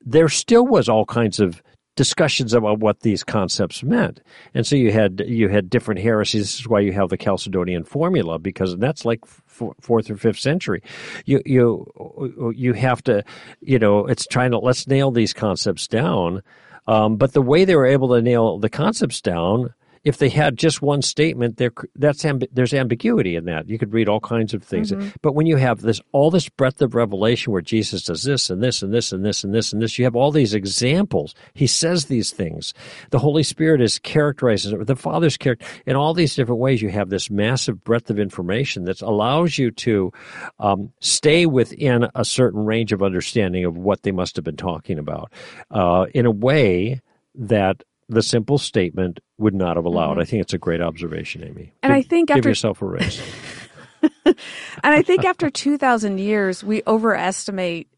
there 0.00 0.28
still 0.28 0.66
was 0.66 0.88
all 0.88 1.04
kinds 1.04 1.40
of 1.40 1.62
discussions 1.94 2.54
about 2.54 2.78
what 2.78 3.00
these 3.00 3.22
concepts 3.22 3.82
meant, 3.82 4.20
and 4.54 4.66
so 4.66 4.76
you 4.76 4.92
had 4.92 5.22
you 5.26 5.48
had 5.48 5.68
different 5.68 6.00
heresies. 6.00 6.42
This 6.42 6.60
is 6.60 6.68
why 6.68 6.80
you 6.80 6.92
have 6.92 7.10
the 7.10 7.18
Chalcedonian 7.18 7.86
formula 7.86 8.38
because 8.38 8.76
that's 8.78 9.04
like 9.04 9.20
f- 9.24 9.74
fourth 9.80 10.10
or 10.10 10.16
fifth 10.16 10.38
century. 10.38 10.82
You 11.26 11.42
you 11.44 12.52
you 12.56 12.72
have 12.72 13.02
to 13.04 13.24
you 13.60 13.78
know 13.78 14.06
it's 14.06 14.26
trying 14.26 14.52
to 14.52 14.58
let's 14.58 14.86
nail 14.86 15.10
these 15.10 15.32
concepts 15.32 15.86
down. 15.86 16.42
Um, 16.86 17.16
but 17.16 17.32
the 17.32 17.42
way 17.42 17.64
they 17.64 17.76
were 17.76 17.86
able 17.86 18.08
to 18.14 18.22
nail 18.22 18.58
the 18.58 18.68
concepts 18.68 19.20
down, 19.20 19.74
if 20.04 20.18
they 20.18 20.28
had 20.28 20.56
just 20.56 20.82
one 20.82 21.00
statement, 21.02 21.58
there 21.58 21.70
that's 21.94 22.24
amb- 22.24 22.48
there's 22.52 22.74
ambiguity 22.74 23.36
in 23.36 23.44
that. 23.44 23.68
You 23.68 23.78
could 23.78 23.92
read 23.92 24.08
all 24.08 24.20
kinds 24.20 24.52
of 24.52 24.62
things. 24.62 24.92
But 25.22 25.34
when 25.34 25.46
you 25.46 25.56
have 25.56 25.80
this 25.80 26.00
all 26.12 26.30
this 26.30 26.48
breadth 26.48 26.82
of 26.82 26.94
revelation 26.94 27.52
where 27.52 27.62
Jesus 27.62 28.04
does 28.04 28.24
this 28.24 28.50
and 28.50 28.62
this 28.62 28.82
and 28.82 28.92
this 28.92 29.12
and 29.12 29.24
this 29.24 29.44
and 29.44 29.54
this 29.54 29.72
and 29.72 29.80
this, 29.80 29.98
you 29.98 30.04
have 30.04 30.16
all 30.16 30.32
these 30.32 30.54
examples. 30.54 31.34
He 31.54 31.66
says 31.66 32.06
these 32.06 32.32
things. 32.32 32.74
The 33.10 33.20
Holy 33.20 33.42
Spirit 33.42 33.80
is 33.80 33.98
characterized 33.98 34.86
the 34.86 34.96
Father's 34.96 35.36
character 35.36 35.66
in 35.86 35.96
all 35.96 36.14
these 36.14 36.34
different 36.34 36.60
ways. 36.60 36.82
You 36.82 36.90
have 36.90 37.10
this 37.10 37.30
massive 37.30 37.84
breadth 37.84 38.10
of 38.10 38.18
information 38.18 38.84
that 38.84 39.00
allows 39.02 39.58
you 39.58 39.70
to 39.70 40.12
um, 40.58 40.92
stay 41.00 41.46
within 41.46 42.08
a 42.14 42.24
certain 42.24 42.64
range 42.64 42.92
of 42.92 43.02
understanding 43.02 43.64
of 43.64 43.76
what 43.76 44.02
they 44.02 44.12
must 44.12 44.36
have 44.36 44.44
been 44.44 44.56
talking 44.56 44.98
about 44.98 45.32
uh, 45.70 46.06
in 46.14 46.26
a 46.26 46.30
way 46.30 47.00
that 47.34 47.82
the 48.12 48.22
simple 48.22 48.58
statement 48.58 49.20
would 49.38 49.54
not 49.54 49.76
have 49.76 49.84
allowed. 49.84 50.20
I 50.20 50.24
think 50.24 50.42
it's 50.42 50.52
a 50.52 50.58
great 50.58 50.80
observation, 50.80 51.42
Amy. 51.44 51.72
And 51.82 51.90
Give- 51.90 51.96
I 51.98 52.02
think 52.02 52.28
give 52.28 52.38
after- 52.38 52.48
yourself 52.48 52.82
a 52.82 52.86
raise. 52.86 53.20
And 54.24 54.36
I 54.82 55.02
think 55.02 55.24
after 55.24 55.48
2,000 55.48 56.18
years, 56.18 56.64
we 56.64 56.82
overestimate 56.88 57.88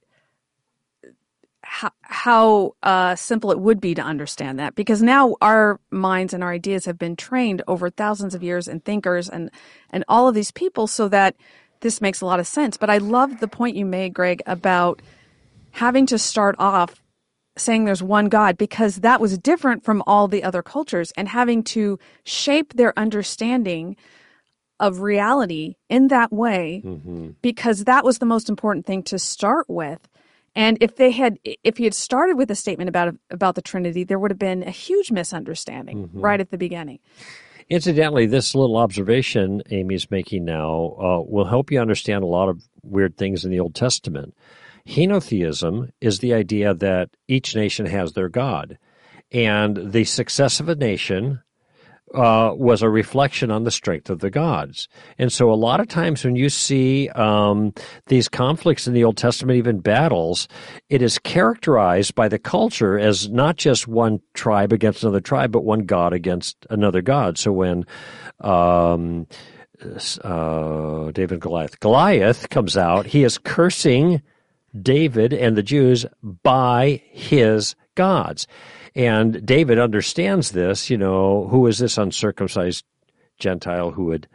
how, 1.63 1.91
how 2.03 2.75
uh, 2.83 3.17
simple 3.17 3.51
it 3.51 3.59
would 3.59 3.81
be 3.81 3.95
to 3.95 4.03
understand 4.03 4.59
that 4.59 4.75
because 4.75 5.01
now 5.03 5.37
our 5.41 5.81
minds 5.91 6.35
and 6.35 6.45
our 6.45 6.53
ideas 6.53 6.85
have 6.85 6.99
been 6.99 7.17
trained 7.17 7.63
over 7.67 7.89
thousands 7.89 8.35
of 8.35 8.43
years 8.43 8.69
and 8.69 8.85
thinkers 8.85 9.31
and, 9.31 9.51
and 9.91 10.05
all 10.09 10.29
of 10.29 10.35
these 10.35 10.51
people 10.51 10.87
so 10.87 11.09
that 11.09 11.37
this 11.81 12.01
makes 12.03 12.21
a 12.21 12.27
lot 12.27 12.39
of 12.39 12.47
sense. 12.47 12.77
But 12.77 12.91
I 12.91 12.99
love 12.99 13.41
the 13.41 13.49
point 13.49 13.77
you 13.77 13.87
made, 13.87 14.13
Greg, 14.13 14.43
about 14.47 15.01
having 15.73 16.07
to 16.07 16.19
start 16.19 16.55
off 16.59 17.03
saying 17.57 17.85
there's 17.85 18.03
one 18.03 18.29
God 18.29 18.57
because 18.57 18.97
that 18.97 19.21
was 19.21 19.39
different 19.39 19.85
from 19.85 20.03
all 20.07 20.29
the 20.29 20.43
other 20.43 20.63
cultures 20.63 21.13
and 21.17 21.29
having 21.29 21.63
to 21.65 21.99
shape 22.25 22.75
their 22.75 22.99
understanding 22.99 23.97
of 24.81 25.01
reality 25.01 25.77
in 25.89 26.09
that 26.09 26.33
way 26.33 26.83
because 27.43 27.85
that 27.85 28.05
was 28.05 28.19
the 28.19 28.27
most 28.27 28.49
important 28.49 28.87
thing 28.87 29.03
to 29.05 29.19
start 29.19 29.67
with. 29.69 30.09
And 30.57 30.79
if 30.81 30.97
they 30.97 31.11
had, 31.11 31.39
if 31.65 31.79
he 31.79 31.85
had 31.85 31.95
started 31.95 32.37
with 32.37 32.51
a 32.51 32.55
statement 32.55 32.89
about 32.89 33.15
about 33.31 33.55
the 33.55 33.63
Trinity, 33.63 34.05
there 34.05 34.19
would 34.19 34.31
have 34.31 34.39
been 34.39 34.63
a 34.63 34.71
huge 34.71 35.11
misunderstanding 35.11 36.11
right 36.13 36.41
at 36.41 36.51
the 36.51 36.59
beginning. 36.59 37.01
Incidentally, 37.71 38.27
this 38.27 38.55
little 38.55 38.77
observation 38.77 39.63
Amy's 39.71 40.11
making 40.11 40.45
now 40.45 40.97
uh, 41.01 41.21
will 41.27 41.47
help 41.47 41.73
you 41.73 41.81
understand 41.81 42.23
a 42.23 42.27
lot 42.27 42.49
of 42.49 42.63
weird 42.83 43.17
things 43.17 43.45
in 43.45 43.51
the 43.51 43.59
Old 43.59 43.75
Testament. 43.75 44.35
Henotheism 44.89 45.91
is 46.01 46.19
the 46.19 46.35
idea 46.35 46.75
that 46.75 47.11
each 47.27 47.57
nation 47.57 47.87
has 47.87 48.13
their 48.13 48.29
God, 48.29 48.79
and 49.33 49.93
the 49.93 50.05
success 50.05 50.61
of 50.61 50.69
a 50.69 50.75
nation 50.75 51.41
uh, 52.15 52.53
was 52.55 52.83
a 52.83 52.89
reflection 52.89 53.51
on 53.51 53.65
the 53.65 53.71
strength 53.71 54.09
of 54.09 54.21
the 54.21 54.31
gods. 54.31 54.89
And 55.19 55.33
so, 55.33 55.51
a 55.51 55.55
lot 55.55 55.81
of 55.81 55.89
times 55.89 56.25
when 56.25 56.37
you 56.37 56.49
see 56.49 57.09
um, 57.11 57.73
these 58.07 58.29
conflicts 58.29 58.87
in 58.87 58.95
the 58.95 59.05
Old 59.05 59.17
Testament, 59.17 59.57
even 59.57 59.81
battles, 59.81 60.47
it 60.89 61.03
is 61.03 61.19
characterized 61.19 62.15
by 62.15 62.29
the 62.29 62.39
culture 62.39 62.99
as 62.99 63.29
not 63.31 63.57
just 63.57 63.89
one 63.89 64.21
tribe 64.35 64.73
against 64.73 65.03
another 65.03 65.21
tribe, 65.21 65.51
but 65.51 65.65
one 65.65 65.87
god 65.87 66.13
against 66.13 66.67
another 66.71 67.03
god. 67.03 67.39
So, 67.39 67.53
when 67.53 67.85
um, 68.41 69.27
uh, 70.23 71.11
David 71.11 71.41
Goliath, 71.41 71.81
Goliath 71.81 72.49
comes 72.51 72.77
out, 72.77 73.07
he 73.07 73.25
is 73.25 73.39
cursing 73.39 74.23
David 74.81 75.33
and 75.33 75.57
the 75.57 75.63
Jews 75.63 76.07
by 76.23 77.03
his 77.11 77.75
gods. 77.95 78.47
And 78.95 79.45
David 79.45 79.79
understands 79.79 80.53
this, 80.53 80.91
you 80.91 80.97
know, 80.97 81.49
who 81.49 81.67
is 81.67 81.79
this 81.79 81.99
uncircumcised 81.99 82.85
Gentile 83.39 83.91
who 83.91 84.05
would 84.07 84.29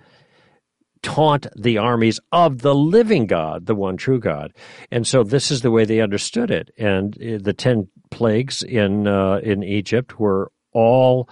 taunt 1.02 1.48
the 1.56 1.78
armies 1.78 2.20
of 2.32 2.62
the 2.62 2.76
living 2.76 3.26
God, 3.26 3.66
the 3.66 3.76
one 3.76 3.98
true 3.98 4.20
God. 4.20 4.54
And 4.92 5.08
so 5.08 5.24
this 5.24 5.50
is 5.50 5.62
the 5.62 5.72
way 5.72 5.86
they 5.86 6.02
understood 6.02 6.52
it. 6.52 6.72
And 6.78 7.16
uh, 7.16 7.38
the 7.42 7.54
10 7.54 7.88
plagues 8.12 8.64
in 8.64 9.08
uh, 9.08 9.38
in 9.38 9.64
Egypt 9.64 10.20
were 10.20 10.52
all 10.74 11.30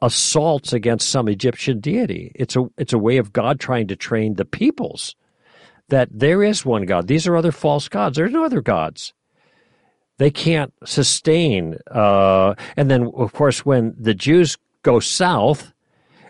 assaults 0.00 0.72
against 0.72 1.08
some 1.10 1.28
Egyptian 1.28 1.80
deity. 1.80 2.32
It's 2.34 2.56
a 2.56 2.64
it's 2.78 2.92
a 2.92 2.98
way 2.98 3.18
of 3.18 3.32
God 3.32 3.60
trying 3.60 3.88
to 3.88 3.96
train 3.96 4.34
the 4.34 4.44
peoples 4.44 5.14
that 5.88 6.08
there 6.12 6.42
is 6.42 6.64
one 6.64 6.86
God. 6.86 7.06
These 7.06 7.26
are 7.26 7.36
other 7.36 7.52
false 7.52 7.88
gods. 7.88 8.16
There's 8.16 8.32
no 8.32 8.44
other 8.44 8.60
gods. 8.60 9.12
They 10.18 10.30
can't 10.30 10.72
sustain. 10.84 11.76
Uh, 11.90 12.54
and 12.76 12.90
then, 12.90 13.12
of 13.14 13.32
course, 13.32 13.64
when 13.64 13.94
the 13.98 14.14
Jews 14.14 14.56
go 14.82 14.98
south 14.98 15.72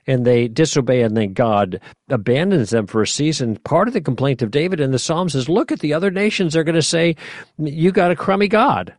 and 0.07 0.25
they 0.25 0.49
disobey, 0.49 1.03
and 1.03 1.17
then 1.17 1.33
God 1.33 1.81
abandons 2.09 2.71
them 2.71 2.87
for 2.87 3.03
a 3.03 3.07
season, 3.07 3.57
part 3.57 3.89
of 3.89 3.95
the 3.95 4.01
complaint 4.01 4.43
of 4.43 4.51
David 4.51 4.81
in 4.81 4.93
the 4.93 4.99
Psalms 4.99 5.35
is 5.35 5.49
look 5.49 5.73
at 5.73 5.81
the 5.81 5.95
other 5.95 6.11
nations. 6.11 6.53
They're 6.53 6.65
going 6.65 6.75
to 6.75 6.83
say, 6.83 7.17
You 7.59 7.93
got 7.93 8.11
a 8.11 8.17
crummy 8.17 8.49
God. 8.49 8.95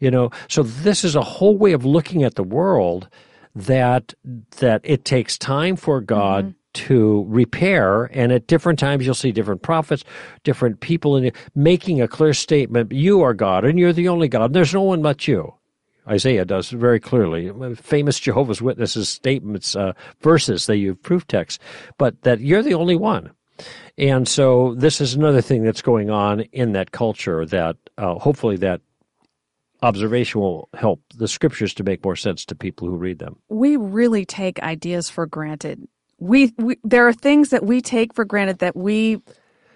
You 0.00 0.10
know, 0.10 0.30
so 0.48 0.62
this 0.62 1.04
is 1.04 1.14
a 1.14 1.22
whole 1.22 1.56
way 1.56 1.72
of 1.72 1.84
looking 1.84 2.24
at 2.24 2.34
the 2.34 2.42
world 2.42 3.08
that 3.54 4.14
that 4.58 4.80
it 4.84 5.04
takes 5.04 5.38
time 5.38 5.76
for 5.76 6.00
God 6.00 6.54
to 6.74 7.24
repair, 7.28 8.04
and 8.12 8.32
at 8.32 8.46
different 8.46 8.78
times 8.78 9.04
you'll 9.06 9.14
see 9.14 9.32
different 9.32 9.62
prophets, 9.62 10.04
different 10.42 10.80
people 10.80 11.16
in 11.16 11.32
making 11.54 12.00
a 12.00 12.08
clear 12.08 12.34
statement. 12.34 12.92
You 12.92 13.22
are 13.22 13.34
God, 13.34 13.64
and 13.64 13.78
you're 13.78 13.92
the 13.92 14.08
only 14.08 14.28
God. 14.28 14.46
And 14.46 14.54
there's 14.54 14.74
no 14.74 14.82
one 14.82 15.02
but 15.02 15.26
you. 15.26 15.54
Isaiah 16.06 16.44
does 16.44 16.70
very 16.70 17.00
clearly. 17.00 17.50
Famous 17.76 18.20
Jehovah's 18.20 18.60
Witnesses 18.60 19.08
statements, 19.08 19.74
uh, 19.74 19.94
verses, 20.20 20.66
they 20.66 20.76
use 20.76 20.96
proof 21.02 21.26
texts, 21.26 21.62
but 21.96 22.20
that 22.22 22.40
you're 22.40 22.62
the 22.62 22.74
only 22.74 22.96
one. 22.96 23.30
And 23.96 24.28
so 24.28 24.74
this 24.74 25.00
is 25.00 25.14
another 25.14 25.40
thing 25.40 25.62
that's 25.62 25.82
going 25.82 26.10
on 26.10 26.40
in 26.40 26.72
that 26.72 26.90
culture 26.90 27.46
that 27.46 27.76
uh, 27.96 28.16
hopefully 28.16 28.56
that 28.58 28.80
observation 29.82 30.40
will 30.40 30.68
help 30.74 31.02
the 31.14 31.28
scriptures 31.28 31.74
to 31.74 31.84
make 31.84 32.04
more 32.04 32.16
sense 32.16 32.44
to 32.46 32.54
people 32.54 32.88
who 32.88 32.96
read 32.96 33.18
them. 33.18 33.36
We 33.48 33.76
really 33.76 34.24
take 34.24 34.60
ideas 34.62 35.10
for 35.10 35.26
granted. 35.26 35.86
We, 36.24 36.54
we 36.56 36.78
there 36.82 37.06
are 37.06 37.12
things 37.12 37.50
that 37.50 37.64
we 37.64 37.82
take 37.82 38.14
for 38.14 38.24
granted 38.24 38.60
that 38.60 38.74
we 38.74 39.20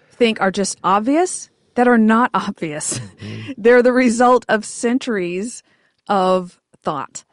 think 0.09 0.41
are 0.41 0.51
just 0.51 0.77
obvious 0.83 1.49
that 1.75 1.87
are 1.87 1.97
not 1.97 2.31
obvious. 2.33 2.99
Mm-hmm. 2.99 3.51
They're 3.57 3.83
the 3.83 3.93
result 3.93 4.45
of 4.49 4.65
centuries 4.65 5.63
of 6.07 6.59
thought. 6.81 7.23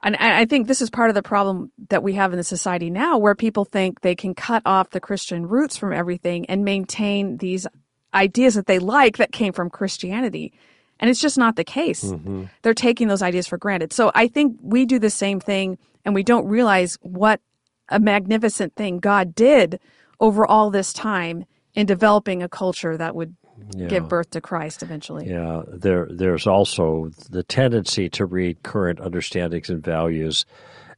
And 0.00 0.14
I 0.14 0.44
think 0.44 0.68
this 0.68 0.80
is 0.80 0.90
part 0.90 1.10
of 1.10 1.14
the 1.14 1.24
problem 1.24 1.72
that 1.88 2.04
we 2.04 2.14
have 2.14 2.32
in 2.32 2.38
the 2.38 2.44
society 2.44 2.88
now, 2.88 3.18
where 3.18 3.34
people 3.34 3.64
think 3.64 4.00
they 4.00 4.14
can 4.14 4.32
cut 4.32 4.62
off 4.64 4.90
the 4.90 5.00
Christian 5.00 5.48
roots 5.48 5.76
from 5.76 5.92
everything 5.92 6.46
and 6.46 6.64
maintain 6.64 7.38
these 7.38 7.66
ideas 8.14 8.54
that 8.54 8.66
they 8.66 8.78
like 8.78 9.16
that 9.16 9.32
came 9.32 9.52
from 9.52 9.68
Christianity. 9.68 10.52
And 11.00 11.10
it's 11.10 11.20
just 11.20 11.36
not 11.36 11.56
the 11.56 11.64
case. 11.64 12.04
Mm-hmm. 12.04 12.44
They're 12.62 12.74
taking 12.74 13.08
those 13.08 13.22
ideas 13.22 13.48
for 13.48 13.58
granted. 13.58 13.92
So 13.92 14.12
I 14.14 14.28
think 14.28 14.56
we 14.62 14.86
do 14.86 15.00
the 15.00 15.10
same 15.10 15.40
thing 15.40 15.78
and 16.04 16.14
we 16.14 16.22
don't 16.22 16.46
realize 16.46 16.96
what 17.02 17.40
a 17.88 17.98
magnificent 17.98 18.74
thing 18.76 18.98
God 18.98 19.34
did 19.34 19.80
over 20.20 20.46
all 20.46 20.70
this 20.70 20.92
time 20.92 21.44
in 21.74 21.86
developing 21.86 22.42
a 22.42 22.48
culture 22.48 22.96
that 22.96 23.14
would 23.14 23.36
yeah. 23.76 23.88
give 23.88 24.08
birth 24.08 24.30
to 24.30 24.40
Christ 24.40 24.82
eventually. 24.82 25.28
Yeah, 25.28 25.62
there 25.68 26.08
there's 26.10 26.46
also 26.46 27.10
the 27.30 27.42
tendency 27.42 28.08
to 28.10 28.26
read 28.26 28.62
current 28.62 29.00
understandings 29.00 29.70
and 29.70 29.82
values 29.82 30.44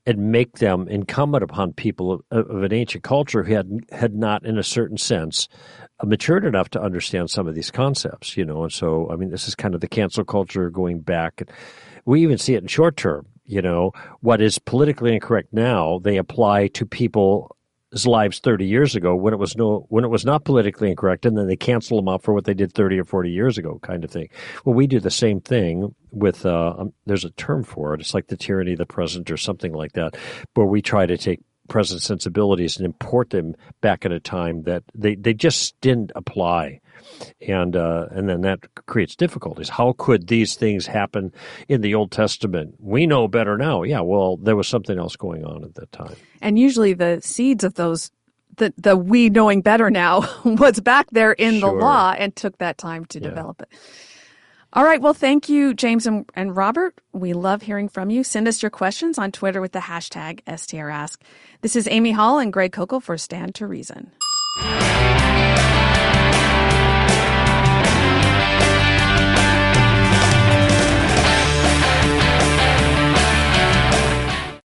and 0.06 0.32
make 0.32 0.58
them 0.58 0.88
incumbent 0.88 1.44
upon 1.44 1.72
people 1.74 2.12
of, 2.30 2.48
of 2.48 2.62
an 2.62 2.72
ancient 2.72 3.04
culture 3.04 3.42
who 3.42 3.54
had 3.54 3.70
had 3.92 4.14
not, 4.14 4.44
in 4.44 4.58
a 4.58 4.62
certain 4.62 4.96
sense, 4.96 5.48
matured 6.04 6.44
enough 6.44 6.70
to 6.70 6.80
understand 6.80 7.30
some 7.30 7.46
of 7.46 7.54
these 7.54 7.70
concepts. 7.70 8.36
You 8.36 8.44
know, 8.44 8.62
and 8.62 8.72
so 8.72 9.10
I 9.10 9.16
mean, 9.16 9.30
this 9.30 9.48
is 9.48 9.54
kind 9.54 9.74
of 9.74 9.80
the 9.80 9.88
cancel 9.88 10.24
culture 10.24 10.70
going 10.70 11.00
back. 11.00 11.42
We 12.04 12.22
even 12.22 12.38
see 12.38 12.54
it 12.54 12.62
in 12.62 12.68
short 12.68 12.96
term. 12.96 13.26
You 13.50 13.62
know, 13.62 13.90
what 14.20 14.40
is 14.40 14.60
politically 14.60 15.12
incorrect 15.12 15.52
now, 15.52 15.98
they 16.04 16.18
apply 16.18 16.68
to 16.68 16.86
people's 16.86 17.50
lives 18.06 18.38
30 18.38 18.64
years 18.64 18.94
ago 18.94 19.16
when 19.16 19.34
it 19.34 19.38
was 19.38 19.56
no 19.56 19.86
when 19.88 20.04
it 20.04 20.08
was 20.08 20.24
not 20.24 20.44
politically 20.44 20.88
incorrect 20.88 21.26
and 21.26 21.36
then 21.36 21.48
they 21.48 21.56
cancel 21.56 21.96
them 21.96 22.08
out 22.08 22.22
for 22.22 22.32
what 22.32 22.44
they 22.44 22.54
did 22.54 22.72
30 22.72 23.00
or 23.00 23.04
40 23.04 23.28
years 23.28 23.58
ago 23.58 23.80
kind 23.82 24.04
of 24.04 24.10
thing. 24.12 24.28
Well 24.64 24.76
we 24.76 24.86
do 24.86 25.00
the 25.00 25.10
same 25.10 25.40
thing 25.40 25.96
with 26.12 26.46
uh, 26.46 26.74
um, 26.78 26.92
there's 27.06 27.24
a 27.24 27.30
term 27.30 27.64
for 27.64 27.92
it. 27.92 28.00
It's 28.00 28.14
like 28.14 28.28
the 28.28 28.36
tyranny 28.36 28.72
of 28.72 28.78
the 28.78 28.86
present 28.86 29.28
or 29.32 29.36
something 29.36 29.72
like 29.72 29.94
that 29.94 30.16
where 30.54 30.66
we 30.66 30.80
try 30.80 31.06
to 31.06 31.18
take 31.18 31.40
present 31.70 32.02
sensibilities 32.02 32.76
and 32.76 32.84
import 32.84 33.30
them 33.30 33.54
back 33.80 34.04
at 34.04 34.12
a 34.12 34.20
time 34.20 34.64
that 34.64 34.82
they, 34.94 35.14
they 35.14 35.32
just 35.32 35.80
didn't 35.80 36.12
apply 36.14 36.80
and 37.40 37.76
uh, 37.76 38.06
and 38.10 38.28
then 38.28 38.42
that 38.42 38.60
creates 38.86 39.16
difficulties. 39.16 39.68
How 39.68 39.94
could 39.96 40.26
these 40.26 40.54
things 40.54 40.86
happen 40.86 41.32
in 41.68 41.80
the 41.80 41.94
Old 41.94 42.10
Testament? 42.10 42.74
We 42.78 43.06
know 43.06 43.28
better 43.28 43.56
now. 43.56 43.82
Yeah, 43.82 44.00
well, 44.00 44.36
there 44.36 44.56
was 44.56 44.68
something 44.68 44.98
else 44.98 45.16
going 45.16 45.44
on 45.44 45.64
at 45.64 45.74
that 45.74 45.92
time. 45.92 46.16
And 46.42 46.58
usually, 46.58 46.92
the 46.92 47.20
seeds 47.22 47.64
of 47.64 47.74
those, 47.74 48.10
the 48.56 48.72
the 48.76 48.96
we 48.96 49.30
knowing 49.30 49.62
better 49.62 49.90
now, 49.90 50.28
was 50.44 50.80
back 50.80 51.08
there 51.10 51.32
in 51.32 51.60
sure. 51.60 51.70
the 51.70 51.76
law, 51.76 52.14
and 52.16 52.34
took 52.34 52.58
that 52.58 52.78
time 52.78 53.04
to 53.06 53.20
yeah. 53.20 53.28
develop 53.28 53.62
it. 53.62 53.68
All 54.72 54.84
right. 54.84 55.00
Well, 55.00 55.14
thank 55.14 55.48
you, 55.48 55.74
James 55.74 56.06
and, 56.06 56.30
and, 56.34 56.56
Robert. 56.56 56.94
We 57.12 57.32
love 57.32 57.62
hearing 57.62 57.88
from 57.88 58.08
you. 58.08 58.22
Send 58.22 58.46
us 58.46 58.62
your 58.62 58.70
questions 58.70 59.18
on 59.18 59.32
Twitter 59.32 59.60
with 59.60 59.72
the 59.72 59.80
hashtag 59.80 60.44
STRask. 60.44 61.18
This 61.60 61.74
is 61.74 61.88
Amy 61.88 62.12
Hall 62.12 62.38
and 62.38 62.52
Greg 62.52 62.72
Koukl 62.72 63.02
for 63.02 63.18
Stand 63.18 63.56
to 63.56 63.66
Reason. 63.66 64.12